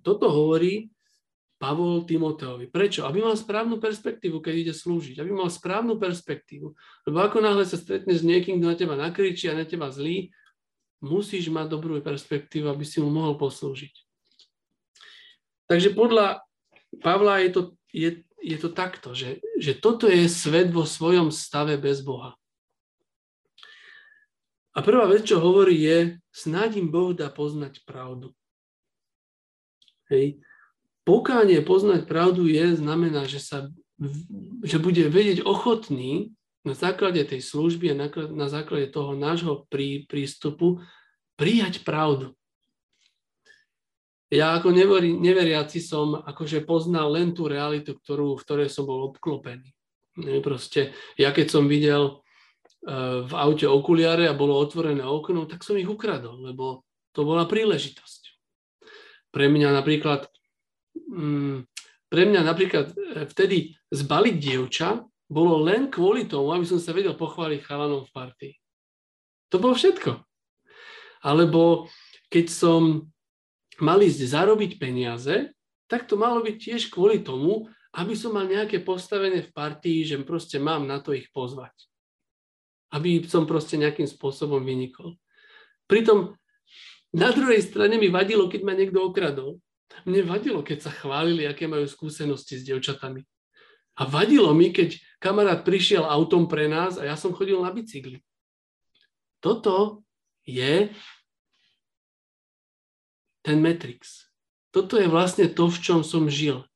Toto 0.01 0.29
hovorí 0.31 0.89
Pavol 1.57 2.05
Timoteovi. 2.05 2.69
Prečo? 2.69 3.03
Aby 3.09 3.25
mal 3.25 3.33
správnu 3.33 3.81
perspektívu, 3.81 4.37
keď 4.39 4.53
ide 4.53 4.73
slúžiť. 4.77 5.17
Aby 5.17 5.33
mal 5.33 5.49
správnu 5.49 5.97
perspektívu. 5.97 6.69
Lebo 7.09 7.17
ako 7.17 7.41
náhle 7.41 7.65
sa 7.65 7.81
stretneš 7.81 8.21
s 8.21 8.27
niekým, 8.29 8.61
kto 8.61 8.65
na 8.69 8.77
teba 8.77 8.93
nakričí 8.93 9.49
a 9.49 9.57
na 9.57 9.65
teba 9.65 9.89
zlý, 9.89 10.29
musíš 11.01 11.49
mať 11.49 11.65
dobrú 11.73 11.97
perspektívu, 11.97 12.69
aby 12.69 12.85
si 12.85 13.01
mu 13.01 13.09
mohol 13.09 13.41
poslúžiť. 13.41 14.06
Takže 15.67 15.91
podľa 15.91 16.41
Pavla 17.03 17.43
je 17.43 17.49
to, 17.51 17.61
je, 17.91 18.09
je 18.39 18.57
to 18.57 18.69
takto, 18.71 19.11
že, 19.11 19.43
že 19.59 19.75
toto 19.75 20.07
je 20.07 20.25
svet 20.31 20.71
vo 20.71 20.87
svojom 20.87 21.29
stave 21.29 21.75
bez 21.75 21.99
Boha. 21.99 22.39
A 24.71 24.79
prvá 24.85 25.09
vec, 25.09 25.27
čo 25.27 25.41
hovorí, 25.41 25.83
je, 25.83 25.97
snáď 26.31 26.79
im 26.79 26.87
Boh 26.87 27.11
dá 27.11 27.27
poznať 27.33 27.81
pravdu. 27.83 28.31
Hej. 30.07 30.39
Pokánie 31.03 31.59
poznať 31.65 32.07
pravdu 32.07 32.47
je, 32.47 32.77
znamená, 32.77 33.25
že, 33.27 33.41
sa, 33.41 33.67
že 34.63 34.77
bude 34.77 35.09
vedieť 35.09 35.43
ochotný 35.43 36.31
na 36.63 36.77
základe 36.77 37.19
tej 37.25 37.41
služby 37.43 37.91
a 37.91 37.99
na, 38.05 38.07
na 38.31 38.47
základe 38.47 38.93
toho 38.93 39.17
nášho 39.17 39.65
prí, 39.67 40.05
prístupu 40.05 40.83
prijať 41.35 41.81
pravdu 41.81 42.37
ja 44.27 44.59
ako 44.59 44.75
neveri, 44.75 45.15
neveriaci 45.15 45.79
som 45.79 46.19
akože 46.19 46.67
poznal 46.67 47.15
len 47.15 47.31
tú 47.31 47.47
realitu, 47.47 47.95
ktorú, 47.95 48.35
v 48.35 48.43
ktorej 48.43 48.69
som 48.71 48.83
bol 48.83 49.07
obklopený. 49.07 49.71
Proste, 50.43 50.91
ja 51.15 51.31
keď 51.31 51.47
som 51.47 51.69
videl 51.69 52.19
uh, 52.19 53.23
v 53.23 53.33
aute 53.37 53.69
okuliare 53.69 54.27
a 54.27 54.35
bolo 54.35 54.59
otvorené 54.59 55.05
okno, 55.05 55.47
tak 55.47 55.63
som 55.63 55.79
ich 55.79 55.87
ukradol, 55.87 56.43
lebo 56.43 56.83
to 57.15 57.23
bola 57.23 57.47
príležitosť. 57.47 58.21
Pre 59.31 59.45
mňa 59.47 59.69
napríklad, 59.71 60.27
um, 61.13 61.63
pre 62.07 62.23
mňa 62.23 62.41
napríklad 62.41 62.95
e, 62.95 63.27
vtedy 63.27 63.75
zbaliť 63.91 64.35
dievča 64.39 65.03
bolo 65.27 65.59
len 65.59 65.91
kvôli 65.91 66.23
tomu, 66.23 66.55
aby 66.55 66.63
som 66.63 66.79
sa 66.79 66.95
vedel 66.95 67.13
pochváliť 67.19 67.59
chalanom 67.67 68.07
v 68.07 68.13
partii. 68.15 68.53
To 69.51 69.59
bolo 69.59 69.75
všetko. 69.75 70.23
Alebo 71.27 71.91
keď 72.31 72.45
som 72.47 73.11
mali 73.79 74.09
zarobiť 74.09 74.81
peniaze, 74.81 75.53
tak 75.87 76.05
to 76.09 76.19
malo 76.19 76.43
byť 76.43 76.55
tiež 76.57 76.81
kvôli 76.91 77.23
tomu, 77.23 77.69
aby 77.95 78.13
som 78.13 78.35
mal 78.35 78.45
nejaké 78.45 78.83
postavenie 78.83 79.41
v 79.41 79.53
partii, 79.55 80.03
že 80.03 80.21
proste 80.21 80.59
mám 80.59 80.85
na 80.85 80.99
to 80.99 81.15
ich 81.15 81.31
pozvať. 81.31 81.73
Aby 82.91 83.23
som 83.25 83.47
proste 83.47 83.79
nejakým 83.79 84.05
spôsobom 84.05 84.61
vynikol. 84.61 85.15
Pritom 85.87 86.35
na 87.15 87.31
druhej 87.31 87.63
strane 87.63 87.95
mi 87.95 88.11
vadilo, 88.11 88.51
keď 88.51 88.61
ma 88.67 88.75
niekto 88.75 88.99
okradol. 88.99 89.57
Mne 90.03 90.27
vadilo, 90.27 90.59
keď 90.61 90.87
sa 90.87 90.91
chválili, 90.91 91.47
aké 91.47 91.65
majú 91.65 91.87
skúsenosti 91.87 92.59
s 92.59 92.67
devčatami. 92.67 93.23
A 93.97 94.05
vadilo 94.05 94.53
mi, 94.53 94.69
keď 94.69 94.99
kamarát 95.17 95.65
prišiel 95.65 96.05
autom 96.05 96.45
pre 96.45 96.69
nás 96.69 97.01
a 97.01 97.07
ja 97.07 97.17
som 97.17 97.33
chodil 97.33 97.57
na 97.57 97.73
bicykli. 97.73 98.21
Toto 99.41 100.05
je 100.45 100.93
ten 103.47 103.63
Matrix. 103.63 104.27
Toto 104.75 104.99
je 104.99 105.07
vlastne 105.07 105.47
to, 105.47 105.71
v 105.71 105.79
čom 105.79 105.99
som 106.03 106.27
žil. 106.27 106.67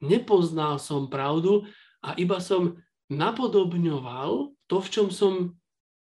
Nepoznal 0.00 0.80
som 0.80 1.12
pravdu 1.12 1.68
a 2.00 2.16
iba 2.16 2.40
som 2.40 2.80
napodobňoval 3.12 4.56
to, 4.64 4.76
v 4.80 4.88
čom 4.88 5.12
som 5.12 5.52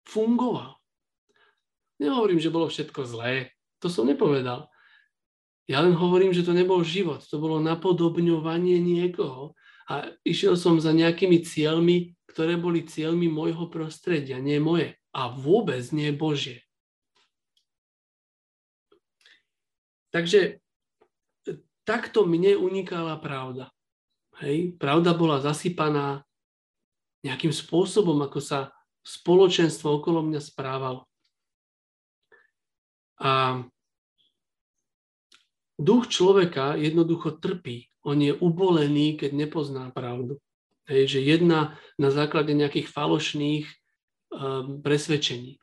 fungoval. 0.02 0.74
Nehovorím, 2.02 2.42
že 2.42 2.50
bolo 2.50 2.66
všetko 2.66 3.06
zlé. 3.06 3.54
To 3.78 3.86
som 3.86 4.10
nepovedal. 4.10 4.66
Ja 5.70 5.86
len 5.86 5.94
hovorím, 5.94 6.34
že 6.34 6.42
to 6.42 6.50
nebol 6.50 6.82
život. 6.82 7.22
To 7.30 7.38
bolo 7.38 7.62
napodobňovanie 7.62 8.82
niekoho. 8.82 9.54
A 9.86 10.10
išiel 10.26 10.58
som 10.58 10.82
za 10.82 10.90
nejakými 10.90 11.46
cieľmi, 11.46 12.18
ktoré 12.26 12.58
boli 12.58 12.82
cieľmi 12.82 13.30
môjho 13.30 13.70
prostredia, 13.70 14.42
nie 14.42 14.58
moje. 14.58 14.98
A 15.14 15.30
vôbec 15.30 15.82
nie 15.94 16.10
Božie. 16.10 16.66
Takže 20.10 20.40
e, 20.42 20.52
takto 21.86 22.26
mne 22.26 22.58
unikala 22.58 23.18
pravda. 23.18 23.70
Hej? 24.42 24.74
Pravda 24.76 25.14
bola 25.14 25.38
zasypaná 25.38 26.26
nejakým 27.22 27.54
spôsobom, 27.54 28.18
ako 28.26 28.40
sa 28.42 28.74
spoločenstvo 29.06 30.02
okolo 30.02 30.26
mňa 30.26 30.40
správalo. 30.42 31.06
A 33.20 33.64
duch 35.76 36.08
človeka 36.08 36.76
jednoducho 36.76 37.36
trpí. 37.36 37.88
On 38.00 38.16
je 38.16 38.32
ubolený, 38.32 39.20
keď 39.20 39.30
nepozná 39.36 39.92
pravdu. 39.92 40.40
Hej, 40.88 41.16
že 41.16 41.20
jedna 41.20 41.76
na 42.00 42.08
základe 42.08 42.56
nejakých 42.56 42.88
falošných 42.88 43.68
um, 43.68 44.80
presvedčení 44.80 45.60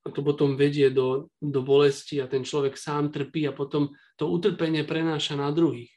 a 0.00 0.08
to 0.08 0.24
potom 0.24 0.56
vedie 0.56 0.88
do, 0.88 1.28
do 1.40 1.60
bolesti 1.60 2.20
a 2.24 2.30
ten 2.30 2.40
človek 2.40 2.76
sám 2.76 3.12
trpí 3.12 3.44
a 3.44 3.52
potom 3.52 3.92
to 4.16 4.24
utrpenie 4.32 4.84
prenáša 4.88 5.36
na 5.36 5.52
druhých. 5.52 5.92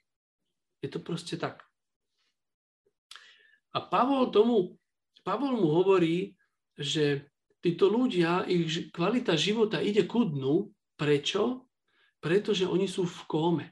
Je 0.83 0.91
to 0.91 0.99
proste 0.99 1.39
tak. 1.39 1.63
A 3.73 3.79
Pavol 3.79 4.27
tomu, 4.29 4.75
Pavol 5.23 5.55
mu 5.55 5.71
hovorí, 5.71 6.35
že 6.75 7.31
títo 7.63 7.87
ľudia, 7.87 8.43
ich 8.43 8.91
kvalita 8.91 9.39
života 9.39 9.79
ide 9.79 10.03
ku 10.03 10.27
dnu. 10.27 10.67
Prečo? 10.93 11.65
Pretože 12.19 12.69
oni 12.69 12.85
sú 12.85 13.07
v 13.07 13.19
kóme. 13.25 13.65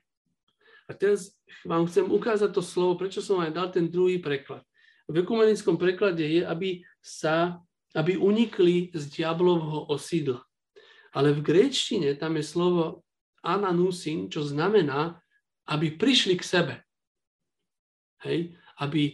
A 0.89 0.95
teraz 0.95 1.35
vám 1.63 1.85
chcem 1.87 2.07
ukázať 2.07 2.49
to 2.51 2.63
slovo, 2.63 2.97
prečo 2.97 3.21
som 3.21 3.39
aj 3.43 3.51
dal 3.51 3.67
ten 3.69 3.87
druhý 3.87 4.17
preklad. 4.17 4.63
V 5.11 5.21
ekumenickom 5.21 5.75
preklade 5.75 6.23
je, 6.23 6.41
aby 6.43 6.83
sa, 7.03 7.59
aby 7.95 8.15
unikli 8.15 8.91
z 8.95 9.03
diablovho 9.11 9.91
osídla. 9.91 10.43
Ale 11.11 11.35
v 11.35 11.43
gréčtine 11.43 12.15
tam 12.15 12.39
je 12.39 12.45
slovo 12.47 13.03
ananusin, 13.43 14.31
čo 14.31 14.45
znamená, 14.47 15.19
aby 15.67 15.91
prišli 15.95 16.39
k 16.39 16.43
sebe. 16.43 16.75
Hej? 18.23 18.55
Aby 18.79 19.01
e, 19.07 19.13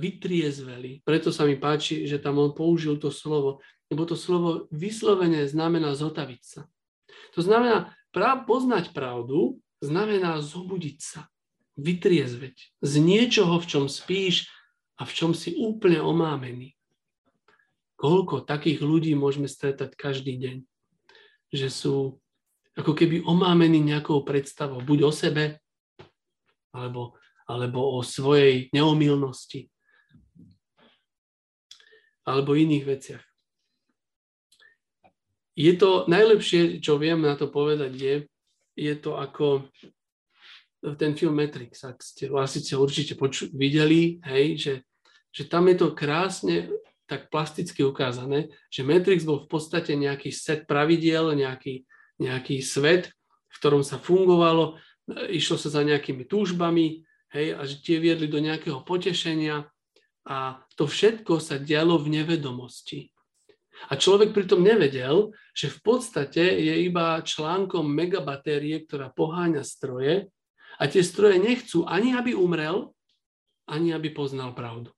vytriezveli. 0.00 1.04
Preto 1.04 1.28
sa 1.28 1.44
mi 1.44 1.60
páči, 1.60 2.08
že 2.08 2.22
tam 2.22 2.40
on 2.40 2.56
použil 2.56 2.96
to 2.96 3.12
slovo, 3.12 3.60
lebo 3.92 4.08
to 4.08 4.16
slovo 4.16 4.70
vyslovene 4.72 5.44
znamená 5.44 5.92
zotaviť 5.92 6.42
sa. 6.42 6.62
To 7.36 7.40
znamená, 7.44 7.92
prav, 8.14 8.48
poznať 8.48 8.96
pravdu 8.96 9.60
znamená 9.84 10.40
zobudiť 10.40 10.98
sa, 10.98 11.28
vytriezveť 11.76 12.56
z 12.80 12.92
niečoho, 12.98 13.60
v 13.60 13.66
čom 13.68 13.84
spíš 13.86 14.48
a 14.98 15.06
v 15.06 15.12
čom 15.14 15.30
si 15.36 15.54
úplne 15.54 16.02
omámený. 16.02 16.77
Koľko 17.98 18.46
takých 18.46 18.78
ľudí 18.78 19.18
môžeme 19.18 19.50
stretať 19.50 19.98
každý 19.98 20.38
deň, 20.38 20.56
že 21.50 21.66
sú 21.66 22.22
ako 22.78 22.94
keby 22.94 23.26
omámení 23.26 23.82
nejakou 23.82 24.22
predstavou, 24.22 24.78
buď 24.78 24.98
o 25.02 25.12
sebe, 25.12 25.58
alebo, 26.70 27.18
alebo 27.50 27.98
o 27.98 28.06
svojej 28.06 28.70
neomilnosti, 28.70 29.66
alebo 32.22 32.54
iných 32.54 32.84
veciach. 32.86 33.24
Je 35.58 35.74
to 35.74 36.06
najlepšie, 36.06 36.78
čo 36.78 37.02
viem 37.02 37.18
na 37.18 37.34
to 37.34 37.50
povedať, 37.50 37.92
je, 37.98 38.16
je 38.78 38.94
to 38.94 39.18
ako 39.18 39.66
ten 40.94 41.18
film 41.18 41.34
Matrix, 41.34 41.82
ak 41.82 41.98
ste 41.98 42.30
asi 42.30 42.62
určite 42.78 43.18
poču- 43.18 43.50
videli, 43.50 44.22
hej, 44.22 44.54
že, 44.54 44.74
že 45.34 45.50
tam 45.50 45.66
je 45.66 45.82
to 45.82 45.98
krásne 45.98 46.70
tak 47.08 47.32
plasticky 47.32 47.80
ukázané, 47.80 48.52
že 48.68 48.84
Matrix 48.84 49.24
bol 49.24 49.48
v 49.48 49.48
podstate 49.48 49.96
nejaký 49.96 50.28
set 50.28 50.68
pravidiel, 50.68 51.32
nejaký, 51.32 51.88
nejaký 52.20 52.60
svet, 52.60 53.10
v 53.48 53.56
ktorom 53.56 53.80
sa 53.80 53.96
fungovalo, 53.96 54.76
išlo 55.32 55.56
sa 55.56 55.72
za 55.72 55.80
nejakými 55.80 56.28
túžbami, 56.28 57.00
hej, 57.32 57.56
a 57.56 57.64
že 57.64 57.80
tie 57.80 57.96
viedli 57.96 58.28
do 58.28 58.38
nejakého 58.38 58.84
potešenia 58.84 59.64
a 60.28 60.60
to 60.76 60.84
všetko 60.84 61.40
sa 61.40 61.56
dialo 61.56 61.96
v 61.96 62.20
nevedomosti. 62.20 63.08
A 63.88 63.96
človek 63.96 64.34
pritom 64.36 64.60
nevedel, 64.60 65.32
že 65.56 65.72
v 65.72 65.78
podstate 65.80 66.42
je 66.42 66.74
iba 66.84 67.22
článkom 67.22 67.86
megabatérie, 67.86 68.84
ktorá 68.84 69.08
poháňa 69.08 69.64
stroje 69.64 70.28
a 70.76 70.84
tie 70.90 71.00
stroje 71.00 71.40
nechcú 71.40 71.86
ani, 71.88 72.12
aby 72.12 72.34
umrel, 72.36 72.92
ani 73.64 73.94
aby 73.94 74.10
poznal 74.10 74.52
pravdu. 74.52 74.92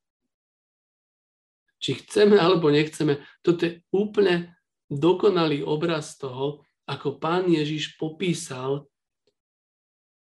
Či 1.81 2.05
chceme 2.05 2.37
alebo 2.37 2.69
nechceme, 2.69 3.25
toto 3.41 3.65
je 3.65 3.81
úplne 3.89 4.53
dokonalý 4.93 5.65
obraz 5.65 6.21
toho, 6.21 6.63
ako 6.85 7.17
pán 7.17 7.49
Ježiš 7.49 7.97
popísal 7.97 8.85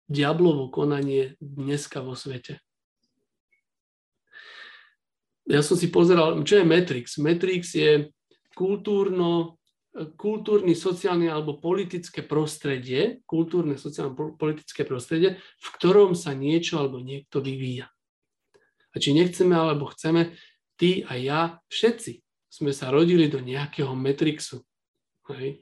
diablovo 0.09 0.73
konanie 0.73 1.37
dneska 1.41 2.01
vo 2.01 2.17
svete. 2.17 2.61
Ja 5.45 5.61
som 5.61 5.77
si 5.77 5.93
pozeral, 5.93 6.41
čo 6.41 6.57
je 6.57 6.65
Matrix. 6.65 7.21
Matrix 7.21 7.77
je 7.77 8.09
kultúrno, 8.57 9.61
kultúrny, 10.17 10.73
sociálny 10.73 11.29
alebo 11.29 11.61
politické 11.61 12.25
prostredie, 12.25 13.21
kultúrne, 13.29 13.77
sociálne, 13.77 14.17
politické 14.41 14.89
prostredie, 14.89 15.37
v 15.39 15.69
ktorom 15.77 16.17
sa 16.17 16.33
niečo 16.33 16.81
alebo 16.81 17.05
niekto 17.05 17.45
vyvíja. 17.45 17.93
A 18.95 19.03
či 19.03 19.13
nechceme 19.13 19.53
alebo 19.53 19.91
chceme, 19.93 20.33
ty 20.79 21.07
a 21.07 21.19
ja, 21.19 21.41
všetci 21.71 22.23
sme 22.51 22.71
sa 22.71 22.95
rodili 22.95 23.27
do 23.27 23.43
nejakého 23.43 23.93
Matrixu, 23.99 24.63
hej, 25.35 25.59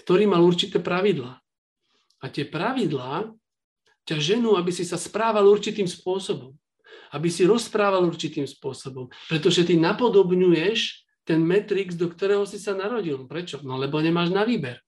ktorý 0.00 0.28
mal 0.28 0.44
určité 0.44 0.80
pravidlá. 0.80 1.40
A 2.20 2.26
tie 2.28 2.44
pravidlá 2.44 3.32
ťa 4.04 4.16
ženú, 4.20 4.60
aby 4.60 4.68
si 4.68 4.84
sa 4.84 5.00
správal 5.00 5.48
určitým 5.48 5.88
spôsobom. 5.88 6.52
Aby 7.10 7.32
si 7.32 7.48
rozprával 7.48 8.04
určitým 8.04 8.44
spôsobom. 8.44 9.08
Pretože 9.26 9.64
ty 9.64 9.80
napodobňuješ 9.80 11.08
ten 11.24 11.40
Matrix, 11.40 11.96
do 11.96 12.12
ktorého 12.12 12.44
si 12.44 12.60
sa 12.60 12.76
narodil. 12.76 13.24
Prečo? 13.24 13.64
No 13.64 13.80
lebo 13.80 14.02
nemáš 14.04 14.32
na 14.34 14.44
výber. 14.44 14.80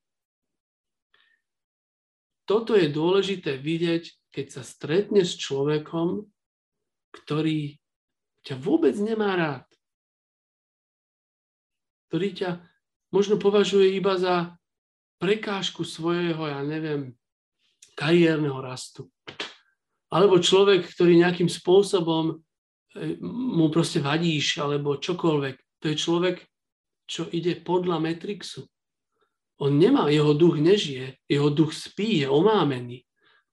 Toto 2.44 2.74
je 2.76 2.90
dôležité 2.90 3.56
vidieť, 3.56 4.34
keď 4.34 4.46
sa 4.60 4.62
stretneš 4.66 5.38
s 5.38 5.40
človekom, 5.46 6.26
ktorý 7.14 7.81
ťa 8.42 8.54
vôbec 8.58 8.94
nemá 8.98 9.34
rád. 9.38 9.66
Ktorý 12.10 12.28
ťa 12.36 12.50
možno 13.14 13.38
považuje 13.38 13.96
iba 13.96 14.18
za 14.18 14.56
prekážku 15.22 15.86
svojho, 15.86 16.50
ja 16.50 16.60
neviem, 16.66 17.14
kariérneho 17.94 18.58
rastu. 18.58 19.06
Alebo 20.12 20.42
človek, 20.42 20.92
ktorý 20.92 21.22
nejakým 21.22 21.48
spôsobom 21.48 22.36
e, 22.36 23.16
mu 23.22 23.72
proste 23.72 24.02
vadíš, 24.02 24.60
alebo 24.60 25.00
čokoľvek. 25.00 25.56
To 25.80 25.84
je 25.88 25.96
človek, 25.96 26.36
čo 27.08 27.30
ide 27.32 27.56
podľa 27.62 28.02
Matrixu. 28.02 28.68
On 29.62 29.72
nemá, 29.72 30.10
jeho 30.10 30.34
duch 30.34 30.58
nežije, 30.58 31.22
jeho 31.30 31.48
duch 31.48 31.70
spí, 31.72 32.24
je 32.24 32.28
omámený. 32.28 33.06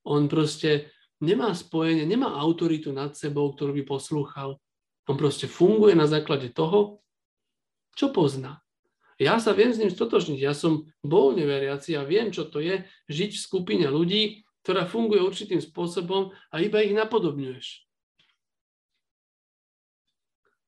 On 0.09 0.25
proste 0.25 0.89
nemá 1.21 1.53
spojenie, 1.53 2.07
nemá 2.07 2.33
autoritu 2.33 2.89
nad 2.89 3.13
sebou, 3.13 3.51
ktorú 3.53 3.77
by 3.77 3.83
poslúchal. 3.85 4.57
On 5.09 5.17
proste 5.17 5.49
funguje 5.49 5.97
na 5.97 6.05
základe 6.05 6.53
toho, 6.53 7.01
čo 7.97 8.13
pozná. 8.13 8.61
Ja 9.17 9.41
sa 9.41 9.51
viem 9.51 9.73
s 9.73 9.81
ním 9.81 9.89
stotožniť. 9.91 10.39
Ja 10.39 10.53
som 10.53 10.87
bol 11.01 11.33
neveriaci 11.35 11.97
a 11.97 12.05
viem, 12.05 12.29
čo 12.31 12.45
to 12.45 12.61
je 12.61 12.85
žiť 13.09 13.35
v 13.35 13.43
skupine 13.43 13.85
ľudí, 13.89 14.45
ktorá 14.63 14.85
funguje 14.85 15.19
určitým 15.19 15.59
spôsobom 15.59 16.31
a 16.53 16.55
iba 16.61 16.79
ich 16.85 16.93
napodobňuješ. 16.93 17.89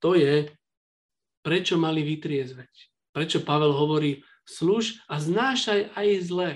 To 0.02 0.18
je 0.18 0.50
prečo 1.46 1.78
mali 1.78 2.02
vytriezveť. 2.02 2.74
Prečo 3.14 3.46
Pavel 3.46 3.78
hovorí, 3.78 4.26
služ 4.44 5.06
a 5.06 5.22
znášaj 5.22 5.94
aj 5.94 6.08
zlé, 6.26 6.52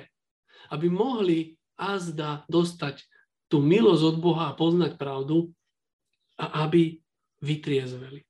aby 0.74 0.90
mohli 0.90 1.62
azda 1.78 2.44
dostať 2.50 3.06
tú 3.46 3.62
milosť 3.62 4.04
od 4.04 4.18
Boha 4.18 4.52
a 4.52 4.58
poznať 4.58 4.98
pravdu 4.98 5.54
a 6.42 6.66
aby 6.66 7.05
vytriezveli. 7.44 8.24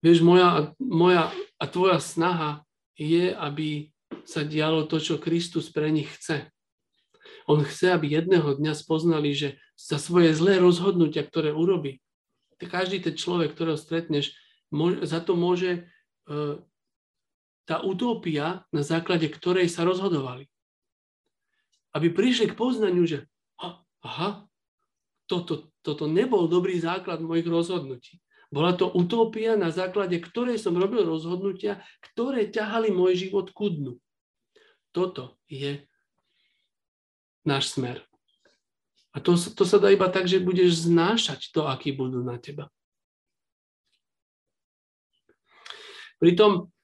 Vieš, 0.00 0.24
moja, 0.24 0.72
moja 0.80 1.28
a 1.60 1.64
tvoja 1.68 2.00
snaha 2.00 2.64
je, 2.96 3.36
aby 3.36 3.92
sa 4.24 4.40
dialo 4.42 4.88
to, 4.88 4.96
čo 4.96 5.20
Kristus 5.20 5.68
pre 5.68 5.92
nich 5.92 6.08
chce. 6.08 6.48
On 7.44 7.60
chce, 7.60 7.92
aby 7.92 8.08
jedného 8.08 8.56
dňa 8.56 8.72
spoznali, 8.72 9.36
že 9.36 9.60
za 9.76 10.00
svoje 10.00 10.32
zlé 10.32 10.56
rozhodnutia, 10.56 11.24
ktoré 11.24 11.52
urobí, 11.52 12.00
každý 12.60 13.00
ten 13.00 13.16
človek, 13.16 13.56
ktorého 13.56 13.80
stretneš, 13.80 14.36
za 15.04 15.20
to 15.24 15.32
môže 15.32 15.70
e, 15.72 15.80
tá 17.64 17.80
utopia, 17.80 18.68
na 18.68 18.84
základe 18.84 19.24
ktorej 19.32 19.72
sa 19.72 19.88
rozhodovali. 19.88 20.50
Aby 21.96 22.12
prišli 22.12 22.52
k 22.52 22.58
poznaniu, 22.58 23.08
že 23.08 23.24
aha, 24.04 24.49
toto, 25.30 25.70
toto 25.86 26.10
nebol 26.10 26.50
dobrý 26.50 26.82
základ 26.82 27.22
mojich 27.22 27.46
rozhodnutí. 27.46 28.18
Bola 28.50 28.74
to 28.74 28.90
utopia, 28.90 29.54
na 29.54 29.70
základe 29.70 30.18
ktorej 30.18 30.58
som 30.58 30.74
robil 30.74 31.06
rozhodnutia, 31.06 31.78
ktoré 32.02 32.50
ťahali 32.50 32.90
môj 32.90 33.30
život 33.30 33.54
ku 33.54 33.70
dnu. 33.70 33.94
Toto 34.90 35.38
je 35.46 35.86
náš 37.46 37.78
smer. 37.78 38.02
A 39.14 39.22
to, 39.22 39.38
to 39.38 39.62
sa 39.62 39.78
dá 39.78 39.94
iba 39.94 40.10
tak, 40.10 40.26
že 40.26 40.42
budeš 40.42 40.90
znášať 40.90 41.54
to, 41.54 41.70
aký 41.70 41.94
budú 41.94 42.26
na 42.26 42.42
teba. 42.42 42.66
Pritom, 46.18 46.74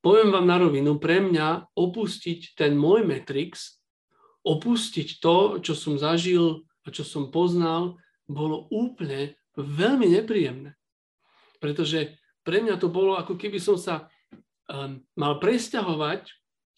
poviem 0.00 0.32
vám 0.32 0.48
na 0.48 0.56
rovinu, 0.56 0.96
pre 0.96 1.20
mňa 1.20 1.76
opustiť 1.76 2.56
ten 2.56 2.74
môj 2.80 3.04
Matrix, 3.04 3.76
opustiť 4.40 5.20
to, 5.20 5.60
čo 5.60 5.72
som 5.76 6.00
zažil 6.00 6.64
a 6.84 6.88
čo 6.92 7.02
som 7.02 7.32
poznal, 7.32 7.96
bolo 8.28 8.68
úplne 8.72 9.36
veľmi 9.56 10.12
nepríjemné. 10.20 10.76
Pretože 11.60 12.20
pre 12.44 12.60
mňa 12.60 12.76
to 12.76 12.92
bolo, 12.92 13.16
ako 13.16 13.40
keby 13.40 13.56
som 13.56 13.80
sa 13.80 14.08
um, 14.68 15.00
mal 15.16 15.40
presťahovať 15.40 16.28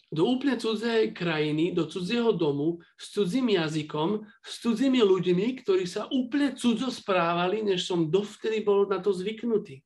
do 0.07 0.23
úplne 0.23 0.55
cudzej 0.55 1.11
krajiny, 1.11 1.75
do 1.75 1.83
cudzieho 1.83 2.31
domu, 2.31 2.79
s 2.95 3.11
cudzím 3.11 3.51
jazykom, 3.59 4.23
s 4.39 4.63
cudzími 4.63 5.03
ľuďmi, 5.03 5.59
ktorí 5.59 5.83
sa 5.83 6.07
úplne 6.07 6.55
cudzo 6.55 6.87
správali, 6.87 7.59
než 7.59 7.83
som 7.83 8.07
dovtedy 8.07 8.63
bol 8.63 8.87
na 8.87 9.03
to 9.03 9.11
zvyknutý. 9.11 9.83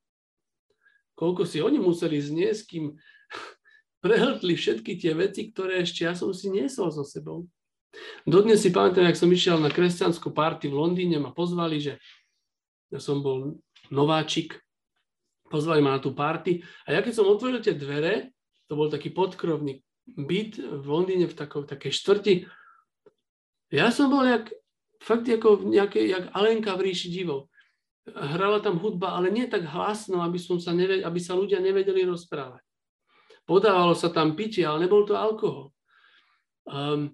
Koľko 1.18 1.50
si 1.50 1.58
oni 1.58 1.82
museli 1.82 2.22
zniesť, 2.22 2.62
kým 2.70 2.86
prehltli 4.06 4.54
všetky 4.54 5.02
tie 5.02 5.18
veci, 5.18 5.50
ktoré 5.50 5.82
ešte 5.82 6.06
ja 6.06 6.14
som 6.14 6.30
si 6.30 6.54
niesol 6.54 6.94
so 6.94 7.02
sebou. 7.02 7.50
Dodnes 8.24 8.64
si 8.64 8.72
pamätám, 8.72 9.08
jak 9.12 9.20
som 9.20 9.28
išiel 9.28 9.58
na 9.60 9.68
kresťanskú 9.68 10.32
party 10.32 10.72
v 10.72 10.78
Londýne, 10.80 11.20
ma 11.20 11.36
pozvali, 11.36 11.82
že 11.84 12.00
ja 12.88 13.00
som 13.04 13.20
bol 13.20 13.60
nováčik, 13.92 14.60
pozvali 15.52 15.84
ma 15.84 16.00
na 16.00 16.02
tú 16.04 16.16
party 16.16 16.64
a 16.88 16.96
ja 16.96 17.00
keď 17.04 17.14
som 17.20 17.28
otvoril 17.28 17.60
tie 17.60 17.76
dvere, 17.76 18.32
to 18.72 18.80
bol 18.80 18.88
taký 18.88 19.12
podkrovný 19.12 19.84
byt 20.16 20.60
v 20.60 20.86
Londýne 20.88 21.28
v 21.28 21.36
takou, 21.36 21.68
takej 21.68 21.92
štvrti. 21.92 22.34
Ja 23.72 23.92
som 23.92 24.12
bol 24.12 24.24
jak, 24.24 24.48
fakt 25.04 25.28
ako 25.28 25.68
nejaké, 25.68 26.08
jak 26.08 26.32
Alenka 26.36 26.76
v 26.76 26.92
ríši 26.92 27.12
divov. 27.12 27.52
Hrala 28.08 28.60
tam 28.64 28.82
hudba, 28.82 29.14
ale 29.14 29.30
nie 29.30 29.46
tak 29.46 29.68
hlasno, 29.68 30.24
aby, 30.26 30.40
som 30.42 30.58
sa 30.58 30.74
neved, 30.74 31.06
aby 31.06 31.20
sa 31.22 31.38
ľudia 31.38 31.62
nevedeli 31.62 32.08
rozprávať. 32.08 32.64
Podávalo 33.46 33.94
sa 33.96 34.10
tam 34.10 34.34
pitie, 34.36 34.64
ale 34.64 34.88
nebol 34.88 35.04
to 35.04 35.16
alkohol. 35.16 35.76
Um, 36.66 37.14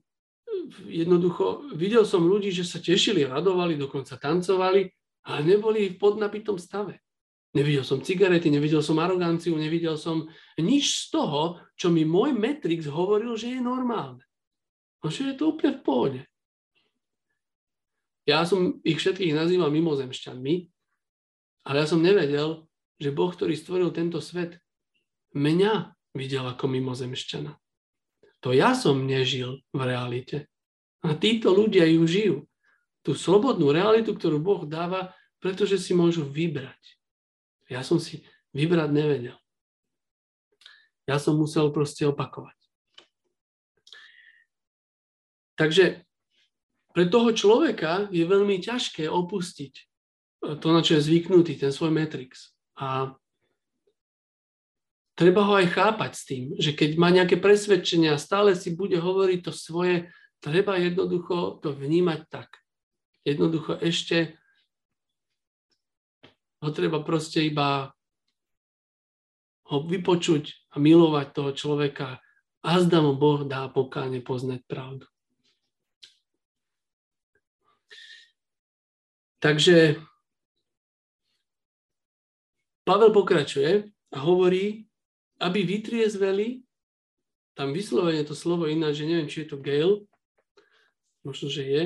jednoducho 0.88 1.74
videl 1.76 2.04
som 2.04 2.26
ľudí, 2.26 2.52
že 2.52 2.67
sa 2.67 2.78
tešili, 2.82 3.26
radovali, 3.28 3.80
dokonca 3.80 4.20
tancovali, 4.20 4.88
ale 5.28 5.39
neboli 5.43 5.91
v 5.91 6.00
podnapitom 6.00 6.56
stave. 6.56 7.04
Nevidel 7.56 7.82
som 7.82 8.04
cigarety, 8.04 8.54
nevidel 8.54 8.86
som 8.86 9.02
aroganciu, 9.02 9.58
nevidel 9.58 9.98
som 9.98 10.30
nič 10.60 11.10
z 11.10 11.17
toho, 11.17 11.58
čo 11.74 11.89
mi 11.89 12.06
môj 12.06 12.36
Matrix 12.36 12.86
hovoril, 12.86 13.34
že 13.34 13.58
je 13.58 13.62
normálne. 13.63 14.22
A 15.02 15.10
že 15.10 15.32
je 15.32 15.36
to 15.39 15.56
úplne 15.56 15.80
v 15.80 15.84
pohode. 15.84 16.22
Ja 18.28 18.43
som 18.43 18.84
ich 18.84 19.00
všetkých 19.00 19.32
nazýval 19.32 19.72
mimozemšťanmi, 19.72 20.56
ale 21.65 21.76
ja 21.80 21.88
som 21.88 22.04
nevedel, 22.04 22.67
že 23.00 23.15
Boh, 23.15 23.32
ktorý 23.32 23.56
stvoril 23.56 23.89
tento 23.96 24.20
svet, 24.20 24.60
mňa 25.32 25.96
videl 26.13 26.43
ako 26.43 26.67
mimozemšťana. 26.67 27.56
To 28.45 28.54
ja 28.54 28.78
som 28.78 29.06
nežil 29.06 29.62
v 29.73 29.82
realite. 29.82 30.45
A 31.02 31.17
títo 31.17 31.54
ľudia 31.54 31.86
ju 31.89 32.04
žijú. 32.06 32.38
Tú 33.02 33.15
slobodnú 33.15 33.71
realitu, 33.71 34.13
ktorú 34.13 34.38
Boh 34.41 34.62
dáva, 34.67 35.15
pretože 35.39 35.80
si 35.80 35.95
môžu 35.95 36.28
vybrať. 36.28 36.80
Ja 37.71 37.82
som 37.82 37.97
si 37.97 38.26
vybrať 38.52 38.89
nevedel. 38.91 39.38
Ja 41.08 41.17
som 41.17 41.39
musel 41.39 41.71
proste 41.71 42.04
opakovať. 42.04 42.58
Takže 45.58 46.06
pre 46.93 47.06
toho 47.10 47.34
človeka 47.34 48.12
je 48.13 48.26
veľmi 48.28 48.62
ťažké 48.62 49.10
opustiť 49.10 49.73
to, 50.62 50.67
na 50.69 50.86
čo 50.86 50.97
je 50.97 51.06
zvyknutý, 51.06 51.58
ten 51.58 51.73
svoj 51.73 51.89
matrix. 51.89 52.54
A 52.78 53.13
treba 55.17 55.41
ho 55.41 55.58
aj 55.58 55.73
chápať 55.73 56.12
s 56.13 56.23
tým, 56.30 56.45
že 56.62 56.77
keď 56.77 56.89
má 57.01 57.10
nejaké 57.10 57.41
presvedčenia 57.41 58.21
stále 58.21 58.53
si 58.53 58.77
bude 58.77 59.01
hovoriť 59.01 59.39
to 59.41 59.51
svoje, 59.51 60.13
treba 60.38 60.77
jednoducho 60.77 61.58
to 61.65 61.73
vnímať 61.73 62.30
tak. 62.30 62.62
Jednoducho 63.25 63.82
ešte 63.82 64.38
ho 66.62 66.69
treba 66.69 67.01
proste 67.01 67.41
iba 67.43 67.89
ho 69.67 69.77
vypočuť 69.84 70.71
a 70.71 70.80
milovať 70.80 71.27
toho 71.34 71.51
človeka 71.51 72.21
a 72.63 72.69
zda 72.80 73.03
mu 73.03 73.17
Boh 73.17 73.43
dá 73.43 73.67
pokáne 73.67 74.23
poznať 74.23 74.63
pravdu. 74.63 75.06
Takže 79.38 80.01
Pavel 82.88 83.12
pokračuje 83.12 83.91
a 84.15 84.17
hovorí, 84.23 84.87
aby 85.38 85.65
vytriezveli, 85.65 86.62
tam 87.58 87.73
vyslovene 87.73 88.21
to 88.26 88.38
slovo 88.38 88.69
ináč, 88.69 89.02
že 89.02 89.10
neviem, 89.10 89.30
či 89.30 89.45
je 89.45 89.54
to 89.54 89.58
Gale, 89.58 90.06
možno, 91.26 91.50
že 91.50 91.63
je, 91.65 91.84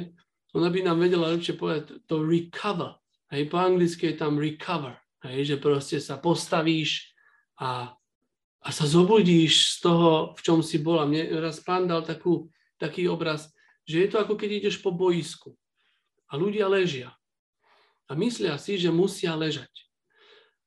ona 0.51 0.67
by 0.67 0.83
nám 0.83 0.99
vedela 0.99 1.31
lepšie 1.31 1.55
povedať 1.55 2.03
to 2.07 2.15
recover, 2.23 3.01
Hej, 3.31 3.47
po 3.47 3.63
anglicky 3.63 4.11
je 4.11 4.19
tam 4.19 4.35
recover, 4.35 4.99
hej, 5.23 5.55
že 5.55 5.55
proste 5.55 6.03
sa 6.03 6.19
postavíš 6.19 7.15
a, 7.55 7.95
a 8.59 8.69
sa 8.75 8.83
zobudíš 8.83 9.79
z 9.79 9.87
toho, 9.87 10.35
v 10.35 10.39
čom 10.43 10.59
si 10.59 10.83
bola. 10.83 11.07
Mne 11.07 11.39
raz 11.39 11.63
pán 11.63 11.87
dal 11.87 12.03
takú, 12.03 12.51
taký 12.75 13.07
obraz, 13.07 13.47
že 13.87 14.03
je 14.03 14.07
to 14.11 14.19
ako 14.19 14.35
keď 14.35 14.59
ideš 14.59 14.83
po 14.83 14.91
boisku 14.91 15.55
a 16.27 16.35
ľudia 16.35 16.67
ležia 16.67 17.15
a 18.11 18.19
myslia 18.19 18.59
si, 18.59 18.75
že 18.75 18.91
musia 18.91 19.31
ležať. 19.39 19.71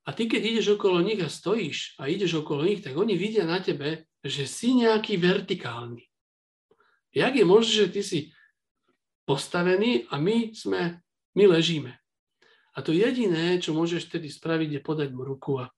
A 0.05 0.13
ty, 0.13 0.29
keď 0.29 0.43
ideš 0.45 0.77
okolo 0.77 1.01
nich 1.01 1.21
a 1.25 1.33
stojíš 1.33 1.97
a 1.97 2.13
ideš 2.13 2.45
okolo 2.45 2.69
nich, 2.69 2.85
tak 2.85 2.93
oni 2.93 3.17
vidia 3.17 3.49
na 3.49 3.57
tebe, 3.65 4.05
že 4.21 4.45
si 4.45 4.77
nejaký 4.77 5.17
vertikálny. 5.17 6.05
Jak 7.17 7.33
je 7.33 7.45
možné, 7.47 7.73
že 7.73 7.93
ty 7.93 8.01
si 8.05 8.21
postavený 9.25 10.05
a 10.13 10.21
my 10.21 10.53
sme, 10.53 11.01
my 11.33 11.45
ležíme. 11.49 11.97
A 12.75 12.83
to 12.83 12.93
jediné, 12.93 13.57
čo 13.63 13.73
môžeš 13.73 14.13
tedy 14.13 14.29
spraviť, 14.29 14.77
je 14.77 14.81
podať 14.83 15.09
mu 15.15 15.25
ruku 15.25 15.63
a, 15.63 15.73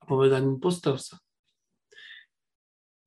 a 0.00 0.02
povedať 0.08 0.42
mu, 0.42 0.58
postav 0.58 0.98
sa. 0.98 1.20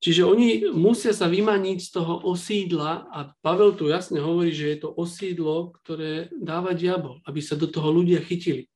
Čiže 0.02 0.26
oni 0.26 0.74
musia 0.74 1.14
sa 1.14 1.30
vymaniť 1.30 1.78
z 1.78 1.90
toho 1.94 2.26
osídla 2.26 3.06
a 3.06 3.30
Pavel 3.38 3.78
tu 3.78 3.86
jasne 3.86 4.18
hovorí, 4.18 4.50
že 4.50 4.74
je 4.74 4.78
to 4.82 4.90
osídlo, 4.90 5.78
ktoré 5.78 6.26
dáva 6.34 6.74
diabol, 6.74 7.22
aby 7.22 7.38
sa 7.38 7.54
do 7.54 7.70
toho 7.70 7.92
ľudia 7.94 8.18
chytili. 8.18 8.71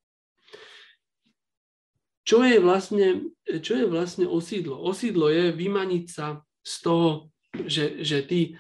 Čo 2.26 2.42
je 2.42 2.58
vlastne, 2.58 3.30
čo 3.46 3.72
je 3.78 3.86
vlastne 3.86 4.26
osídlo? 4.26 4.82
Osídlo 4.82 5.30
je 5.30 5.54
vymaniť 5.54 6.04
sa 6.10 6.42
z 6.66 6.74
toho, 6.82 7.30
že, 7.54 8.02
že 8.02 8.26
ty 8.26 8.58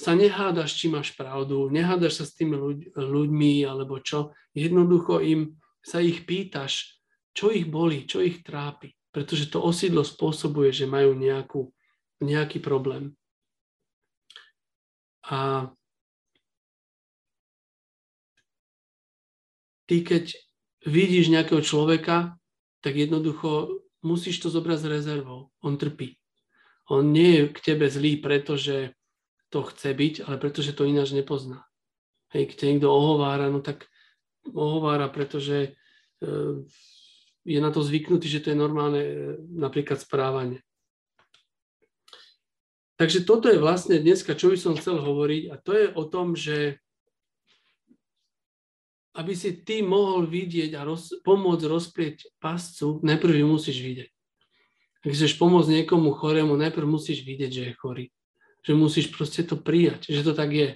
sa 0.00 0.16
nehádaš, 0.16 0.72
či 0.72 0.88
máš 0.88 1.12
pravdu, 1.12 1.68
nehádaš 1.68 2.22
sa 2.22 2.24
s 2.24 2.32
tými 2.32 2.56
ľuď, 2.56 2.78
ľuďmi 2.96 3.68
alebo 3.68 4.00
čo. 4.00 4.32
Jednoducho 4.56 5.20
im 5.20 5.60
sa 5.84 6.00
ich 6.00 6.24
pýtaš, 6.24 7.02
čo 7.36 7.52
ich 7.52 7.68
boli, 7.68 8.08
čo 8.08 8.24
ich 8.24 8.40
trápi. 8.40 8.96
Pretože 9.12 9.52
to 9.52 9.60
osídlo 9.60 10.00
spôsobuje, 10.00 10.72
že 10.72 10.88
majú 10.88 11.12
nejakú, 11.12 11.68
nejaký 12.24 12.62
problém. 12.64 13.12
A 15.28 15.68
ty, 19.84 20.00
keď 20.00 20.32
vidíš 20.88 21.28
nejakého 21.28 21.60
človeka, 21.60 22.38
tak 22.88 22.96
jednoducho 22.96 23.84
musíš 24.00 24.40
to 24.40 24.48
zobrať 24.48 24.78
s 24.80 24.86
rezervou. 24.88 25.52
On 25.60 25.76
trpí. 25.76 26.16
On 26.88 27.04
nie 27.04 27.36
je 27.36 27.42
k 27.52 27.58
tebe 27.60 27.84
zlý, 27.84 28.16
pretože 28.16 28.96
to 29.52 29.60
chce 29.60 29.92
byť, 29.92 30.14
ale 30.24 30.40
pretože 30.40 30.72
to 30.72 30.88
ináč 30.88 31.12
nepozná. 31.12 31.68
Hej, 32.32 32.48
keď 32.48 32.56
niekto 32.64 32.88
ohovára, 32.88 33.52
no 33.52 33.60
tak 33.60 33.84
ohovára, 34.48 35.12
pretože 35.12 35.76
e, 36.24 36.24
je 37.44 37.60
na 37.60 37.68
to 37.68 37.84
zvyknutý, 37.84 38.24
že 38.24 38.40
to 38.40 38.56
je 38.56 38.56
normálne 38.56 39.02
e, 39.04 39.12
napríklad 39.52 40.00
správanie. 40.00 40.64
Takže 42.96 43.28
toto 43.28 43.52
je 43.52 43.60
vlastne 43.60 44.00
dneska, 44.00 44.32
čo 44.32 44.48
by 44.48 44.56
som 44.56 44.80
chcel 44.80 44.96
hovoriť 44.96 45.42
a 45.52 45.60
to 45.60 45.76
je 45.76 45.86
o 45.92 46.04
tom, 46.08 46.32
že 46.32 46.80
aby 49.18 49.34
si 49.34 49.66
ty 49.66 49.82
mohol 49.82 50.30
vidieť 50.30 50.78
a 50.78 50.86
roz, 50.86 51.10
pomôcť 51.26 51.64
rozprieť 51.66 52.16
pascu, 52.38 53.02
najprv 53.02 53.42
ju 53.42 53.46
musíš 53.50 53.78
vidieť. 53.82 54.10
Ak 55.02 55.10
chceš 55.10 55.34
pomôcť 55.34 55.82
niekomu 55.82 56.14
chorému, 56.14 56.54
najprv 56.54 56.86
musíš 56.86 57.26
vidieť, 57.26 57.50
že 57.50 57.62
je 57.66 57.74
chorý 57.74 58.06
že 58.68 58.76
musíš 58.76 59.08
proste 59.08 59.40
to 59.40 59.56
prijať, 59.56 60.12
že 60.12 60.20
to 60.20 60.36
tak 60.36 60.52
je 60.52 60.68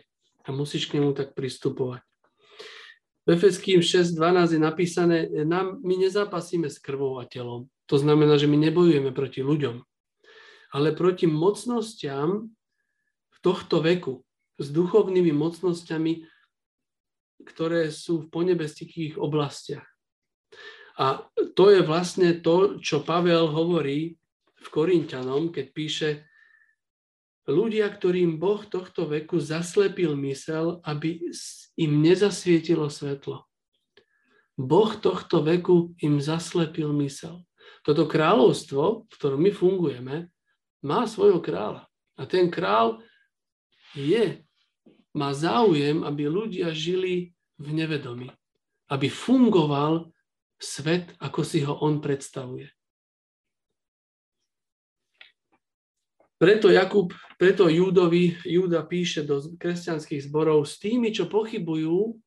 a 0.42 0.48
musíš 0.48 0.88
k 0.88 0.96
nemu 0.96 1.12
tak 1.12 1.37
pristupovať. 1.37 2.00
V 3.22 3.38
Efeským 3.38 3.85
6.12 3.85 4.59
je 4.59 4.61
napísané, 4.61 5.18
nám, 5.46 5.78
my 5.85 5.94
nezápasíme 5.94 6.66
s 6.66 6.83
krvou 6.83 7.22
a 7.22 7.28
telom. 7.28 7.70
To 7.87 8.00
znamená, 8.00 8.35
že 8.35 8.50
my 8.50 8.59
nebojujeme 8.59 9.14
proti 9.14 9.46
ľuďom, 9.46 9.78
ale 10.74 10.96
proti 10.96 11.31
mocnostiam 11.31 12.50
v 13.31 13.38
tohto 13.44 13.78
veku, 13.78 14.26
s 14.59 14.72
duchovnými 14.74 15.31
mocnosťami, 15.31 16.12
ktoré 17.44 17.90
sú 17.92 18.26
v 18.26 18.31
ponebestikých 18.31 19.18
oblastiach. 19.18 19.87
A 21.00 21.24
to 21.57 21.72
je 21.72 21.81
vlastne 21.81 22.40
to, 22.44 22.78
čo 22.78 23.00
Pavel 23.00 23.48
hovorí 23.48 24.14
v 24.62 24.68
Korintianom, 24.68 25.50
keď 25.50 25.66
píše, 25.72 26.11
ľudia, 27.48 27.90
ktorým 27.90 28.38
Boh 28.38 28.62
tohto 28.62 29.09
veku 29.11 29.42
zaslepil 29.42 30.14
mysel, 30.31 30.78
aby 30.87 31.18
im 31.81 32.05
nezasvietilo 32.05 32.87
svetlo. 32.87 33.48
Boh 34.55 34.92
tohto 34.94 35.42
veku 35.42 35.96
im 36.05 36.20
zaslepil 36.20 36.92
mysel. 37.02 37.42
Toto 37.83 38.07
kráľovstvo, 38.07 39.09
v 39.11 39.14
ktorom 39.16 39.40
my 39.42 39.50
fungujeme, 39.50 40.16
má 40.87 41.00
svojho 41.09 41.42
kráľa. 41.42 41.88
A 42.20 42.28
ten 42.28 42.52
král 42.52 43.02
je, 43.96 44.44
má 45.12 45.33
záujem, 45.37 46.05
aby 46.05 46.29
ľudia 46.29 46.72
žili 46.72 47.37
v 47.61 47.68
nevedomí. 47.72 48.29
Aby 48.88 49.09
fungoval 49.12 50.12
svet, 50.57 51.12
ako 51.20 51.40
si 51.44 51.64
ho 51.64 51.77
on 51.81 52.01
predstavuje. 52.01 52.68
Preto 56.42 56.75
Jakub, 56.75 57.14
preto 57.38 57.70
Júdovi, 57.70 58.35
Júda 58.42 58.83
píše 58.83 59.22
do 59.22 59.38
kresťanských 59.62 60.27
zborov, 60.27 60.66
s 60.66 60.83
tými, 60.83 61.14
čo 61.14 61.31
pochybujú, 61.31 62.18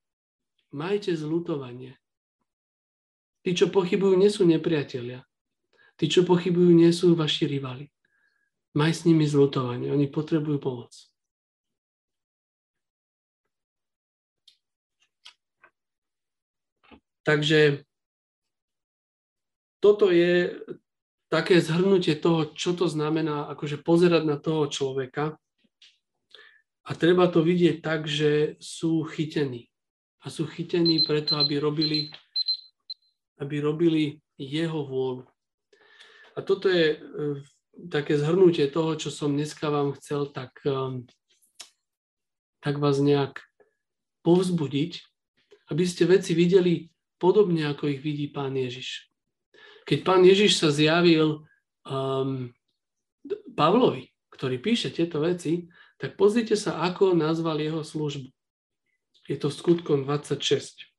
majte 0.71 1.12
zlutovanie. 1.12 2.00
Tí, 3.43 3.52
čo 3.52 3.67
pochybujú, 3.67 4.15
nie 4.15 4.32
sú 4.32 4.48
nepriatelia. 4.48 5.19
Tí, 6.00 6.08
čo 6.08 6.24
pochybujú, 6.24 6.71
nie 6.71 6.95
sú 6.95 7.12
vaši 7.12 7.43
rivali. 7.45 7.91
Maj 8.76 8.91
s 8.91 9.02
nimi 9.04 9.28
zlutovanie. 9.28 9.91
Oni 9.91 10.08
potrebujú 10.08 10.63
pomoc. 10.63 10.91
Takže 17.26 17.82
toto 19.82 20.14
je 20.14 20.62
také 21.34 21.58
zhrnutie 21.58 22.14
toho, 22.16 22.54
čo 22.54 22.78
to 22.78 22.86
znamená, 22.86 23.50
akože 23.50 23.82
pozerať 23.82 24.24
na 24.24 24.38
toho 24.38 24.70
človeka. 24.70 25.42
A 26.86 26.94
treba 26.94 27.26
to 27.26 27.42
vidieť 27.42 27.82
tak, 27.82 28.06
že 28.06 28.62
sú 28.62 29.02
chytení. 29.10 29.74
A 30.22 30.30
sú 30.30 30.46
chytení 30.46 31.02
preto, 31.02 31.38
aby 31.42 31.58
robili, 31.58 32.14
aby 33.42 33.58
robili 33.58 34.22
jeho 34.38 34.86
vôľu. 34.86 35.26
A 36.36 36.44
toto 36.46 36.70
je 36.70 36.94
e, 36.94 36.98
také 37.90 38.22
zhrnutie 38.22 38.70
toho, 38.70 38.94
čo 39.00 39.10
som 39.10 39.34
dneska 39.34 39.70
vám 39.74 39.98
chcel 39.98 40.30
tak, 40.30 40.54
e, 40.62 41.02
tak 42.62 42.78
vás 42.78 43.02
nejak 43.02 43.42
povzbudiť, 44.22 45.02
aby 45.74 45.84
ste 45.90 46.06
veci 46.06 46.38
videli 46.38 46.94
podobne, 47.17 47.67
ako 47.69 47.91
ich 47.91 48.01
vidí 48.01 48.28
Pán 48.32 48.56
Ježiš. 48.56 49.12
Keď 49.86 49.99
pán 50.01 50.25
Ježiš 50.25 50.58
sa 50.58 50.73
zjavil 50.73 51.45
um, 51.86 52.49
Pavlovi, 53.54 54.10
ktorý 54.34 54.58
píše 54.58 54.89
tieto 54.89 55.21
veci, 55.21 55.69
tak 56.01 56.17
pozrite 56.17 56.58
sa, 56.58 56.82
ako 56.82 57.13
nazval 57.13 57.62
jeho 57.62 57.86
službu. 57.86 58.34
Je 59.30 59.38
to 59.38 59.54
skutkom 59.54 60.10
26. 60.10 60.89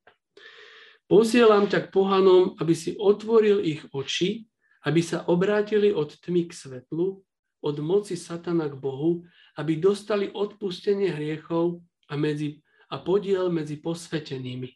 Posielam 1.06 1.66
ťa 1.70 1.86
k 1.86 1.92
pohanom, 1.94 2.54
aby 2.58 2.74
si 2.74 2.94
otvoril 2.98 3.62
ich 3.62 3.82
oči, 3.90 4.46
aby 4.86 5.02
sa 5.02 5.26
obrátili 5.26 5.90
od 5.90 6.14
tmy 6.22 6.46
k 6.46 6.54
svetlu, 6.54 7.22
od 7.62 7.76
moci 7.82 8.14
satana 8.14 8.70
k 8.70 8.78
Bohu, 8.78 9.26
aby 9.58 9.78
dostali 9.82 10.30
odpustenie 10.30 11.10
hriechov 11.10 11.82
a, 12.06 12.14
medzi, 12.14 12.62
a 12.86 13.02
podiel 13.02 13.50
medzi 13.50 13.82
posvetenými. 13.82 14.75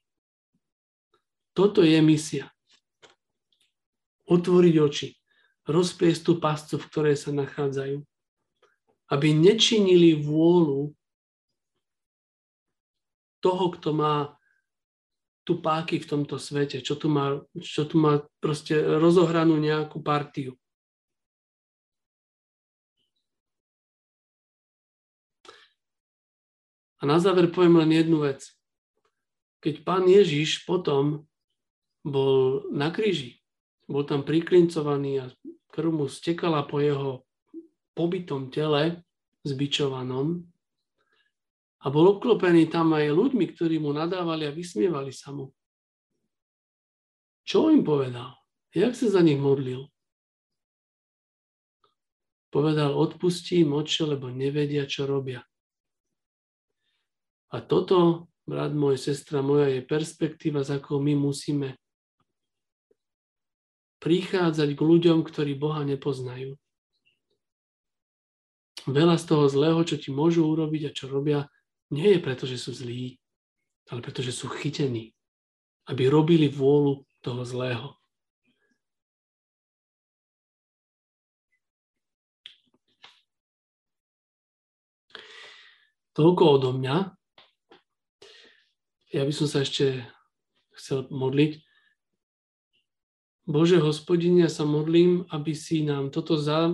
Toto 1.60 1.84
je 1.84 2.00
misia 2.00 2.48
otvoriť 4.24 4.74
oči, 4.80 5.12
rozpliesť 5.68 6.20
tú 6.24 6.32
pascu, 6.40 6.80
v 6.80 6.88
ktorej 6.88 7.16
sa 7.20 7.36
nachádzajú, 7.36 8.00
aby 9.12 9.28
nečinili 9.36 10.16
vôľu 10.16 10.96
toho, 13.44 13.64
kto 13.76 13.92
má 13.92 14.32
tu 15.44 15.60
páky 15.60 16.00
v 16.00 16.08
tomto 16.08 16.40
svete, 16.40 16.80
čo 16.80 16.96
tu 16.96 17.12
má, 17.12 17.44
čo 17.60 17.84
tu 17.84 18.00
má 18.00 18.24
proste 18.40 18.80
rozohranú 18.80 19.60
nejakú 19.60 20.00
partiu. 20.00 20.56
A 26.96 27.04
na 27.04 27.20
záver 27.20 27.52
poviem 27.52 27.84
len 27.84 28.00
jednu 28.00 28.24
vec. 28.24 28.48
Keď 29.60 29.84
pán 29.84 30.08
Ježiš 30.08 30.64
potom 30.64 31.28
bol 32.04 32.64
na 32.72 32.88
kríži, 32.88 33.40
bol 33.84 34.06
tam 34.08 34.24
priklincovaný 34.24 35.12
a 35.20 35.26
krv 35.70 35.90
mu 35.92 36.06
stekala 36.08 36.64
po 36.64 36.80
jeho 36.80 37.24
pobytom 37.92 38.48
tele, 38.48 39.04
zbičovanom. 39.44 40.44
A 41.80 41.86
bol 41.88 42.12
obklopený 42.16 42.68
tam 42.68 42.92
aj 42.92 43.08
ľuďmi, 43.08 43.44
ktorí 43.56 43.80
mu 43.80 43.96
nadávali 43.96 44.44
a 44.44 44.52
vysmievali 44.52 45.16
sa 45.16 45.32
mu. 45.32 45.48
Čo 47.48 47.72
im 47.72 47.80
povedal? 47.80 48.36
Jak 48.76 48.92
sa 48.92 49.08
za 49.08 49.24
nich 49.24 49.40
modlil? 49.40 49.88
Povedal, 52.52 52.92
odpustí 52.92 53.64
im 53.64 53.74
oče, 53.74 54.12
lebo 54.12 54.28
nevedia, 54.28 54.84
čo 54.84 55.08
robia. 55.08 55.40
A 57.50 57.58
toto, 57.64 58.28
brat 58.46 58.70
môj, 58.70 58.98
sestra 59.00 59.42
moja, 59.42 59.70
je 59.70 59.82
perspektíva, 59.82 60.62
za 60.62 60.78
akou 60.78 61.02
my 61.02 61.16
musíme 61.16 61.80
prichádzať 64.00 64.74
k 64.74 64.80
ľuďom, 64.80 65.22
ktorí 65.22 65.54
Boha 65.54 65.84
nepoznajú. 65.84 66.56
Veľa 68.88 69.20
z 69.20 69.24
toho 69.28 69.44
zlého, 69.46 69.80
čo 69.84 70.00
ti 70.00 70.08
môžu 70.08 70.48
urobiť 70.48 70.88
a 70.88 70.94
čo 70.96 71.12
robia, 71.12 71.44
nie 71.92 72.16
je 72.16 72.20
preto, 72.24 72.48
že 72.48 72.56
sú 72.56 72.72
zlí, 72.72 73.20
ale 73.92 74.00
preto, 74.00 74.24
že 74.24 74.32
sú 74.32 74.48
chytení, 74.48 75.12
aby 75.84 76.08
robili 76.08 76.48
vôľu 76.48 77.04
toho 77.20 77.44
zlého. 77.44 78.00
Toľko 86.16 86.42
odo 86.58 86.70
mňa. 86.74 86.96
Ja 89.14 89.22
by 89.22 89.32
som 89.34 89.46
sa 89.46 89.62
ešte 89.62 90.04
chcel 90.74 91.06
modliť. 91.10 91.69
Bože 93.50 93.82
hospodine, 93.82 94.46
ja 94.46 94.50
sa 94.52 94.62
modlím, 94.62 95.26
aby 95.34 95.58
si 95.58 95.82
nám 95.82 96.14
toto 96.14 96.38
za, 96.38 96.70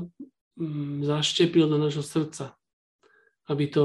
mm, 0.60 1.08
zaštepil 1.08 1.72
do 1.72 1.80
nášho 1.80 2.04
srdca. 2.04 2.52
Aby 3.48 3.72
to 3.72 3.84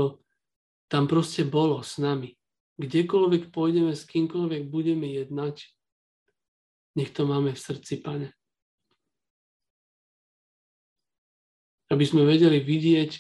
tam 0.92 1.08
proste 1.08 1.48
bolo 1.48 1.80
s 1.80 1.96
nami. 1.96 2.36
Kdekoľvek 2.76 3.56
pôjdeme, 3.56 3.96
s 3.96 4.04
kýmkoľvek 4.04 4.68
budeme 4.68 5.08
jednať, 5.08 5.72
nech 7.00 7.16
to 7.16 7.24
máme 7.24 7.56
v 7.56 7.64
srdci, 7.64 8.04
pane. 8.04 8.36
Aby 11.88 12.04
sme 12.04 12.28
vedeli 12.28 12.60
vidieť 12.60 13.12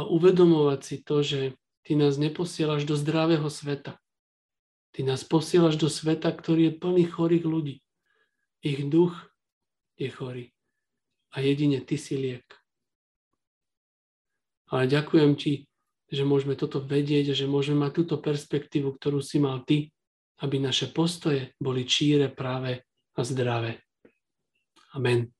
a 0.00 0.08
uvedomovať 0.08 0.80
si 0.80 0.96
to, 1.04 1.20
že 1.20 1.40
Ty 1.88 1.96
nás 1.96 2.20
neposielaš 2.20 2.84
do 2.84 3.00
zdravého 3.00 3.48
sveta. 3.48 3.96
Ty 4.92 5.08
nás 5.08 5.24
posielaš 5.24 5.80
do 5.80 5.88
sveta, 5.88 6.28
ktorý 6.28 6.68
je 6.68 6.76
plný 6.76 7.04
chorých 7.08 7.44
ľudí. 7.48 7.76
Ich 8.68 8.84
duch 8.84 9.16
je 9.96 10.12
chorý 10.12 10.52
a 11.32 11.40
jedine 11.40 11.80
ty 11.80 11.96
si 11.96 12.20
liek. 12.20 12.44
Ale 14.68 14.84
ďakujem 14.84 15.32
ti, 15.40 15.64
že 16.12 16.28
môžeme 16.28 16.52
toto 16.52 16.84
vedieť 16.84 17.32
a 17.32 17.38
že 17.38 17.48
môžeme 17.48 17.88
mať 17.88 18.04
túto 18.04 18.20
perspektívu, 18.20 18.92
ktorú 19.00 19.24
si 19.24 19.40
mal 19.40 19.64
ty, 19.64 19.88
aby 20.44 20.60
naše 20.60 20.92
postoje 20.92 21.56
boli 21.56 21.88
číre, 21.88 22.28
práve 22.28 22.84
a 23.16 23.20
zdravé. 23.24 23.80
Amen. 24.92 25.37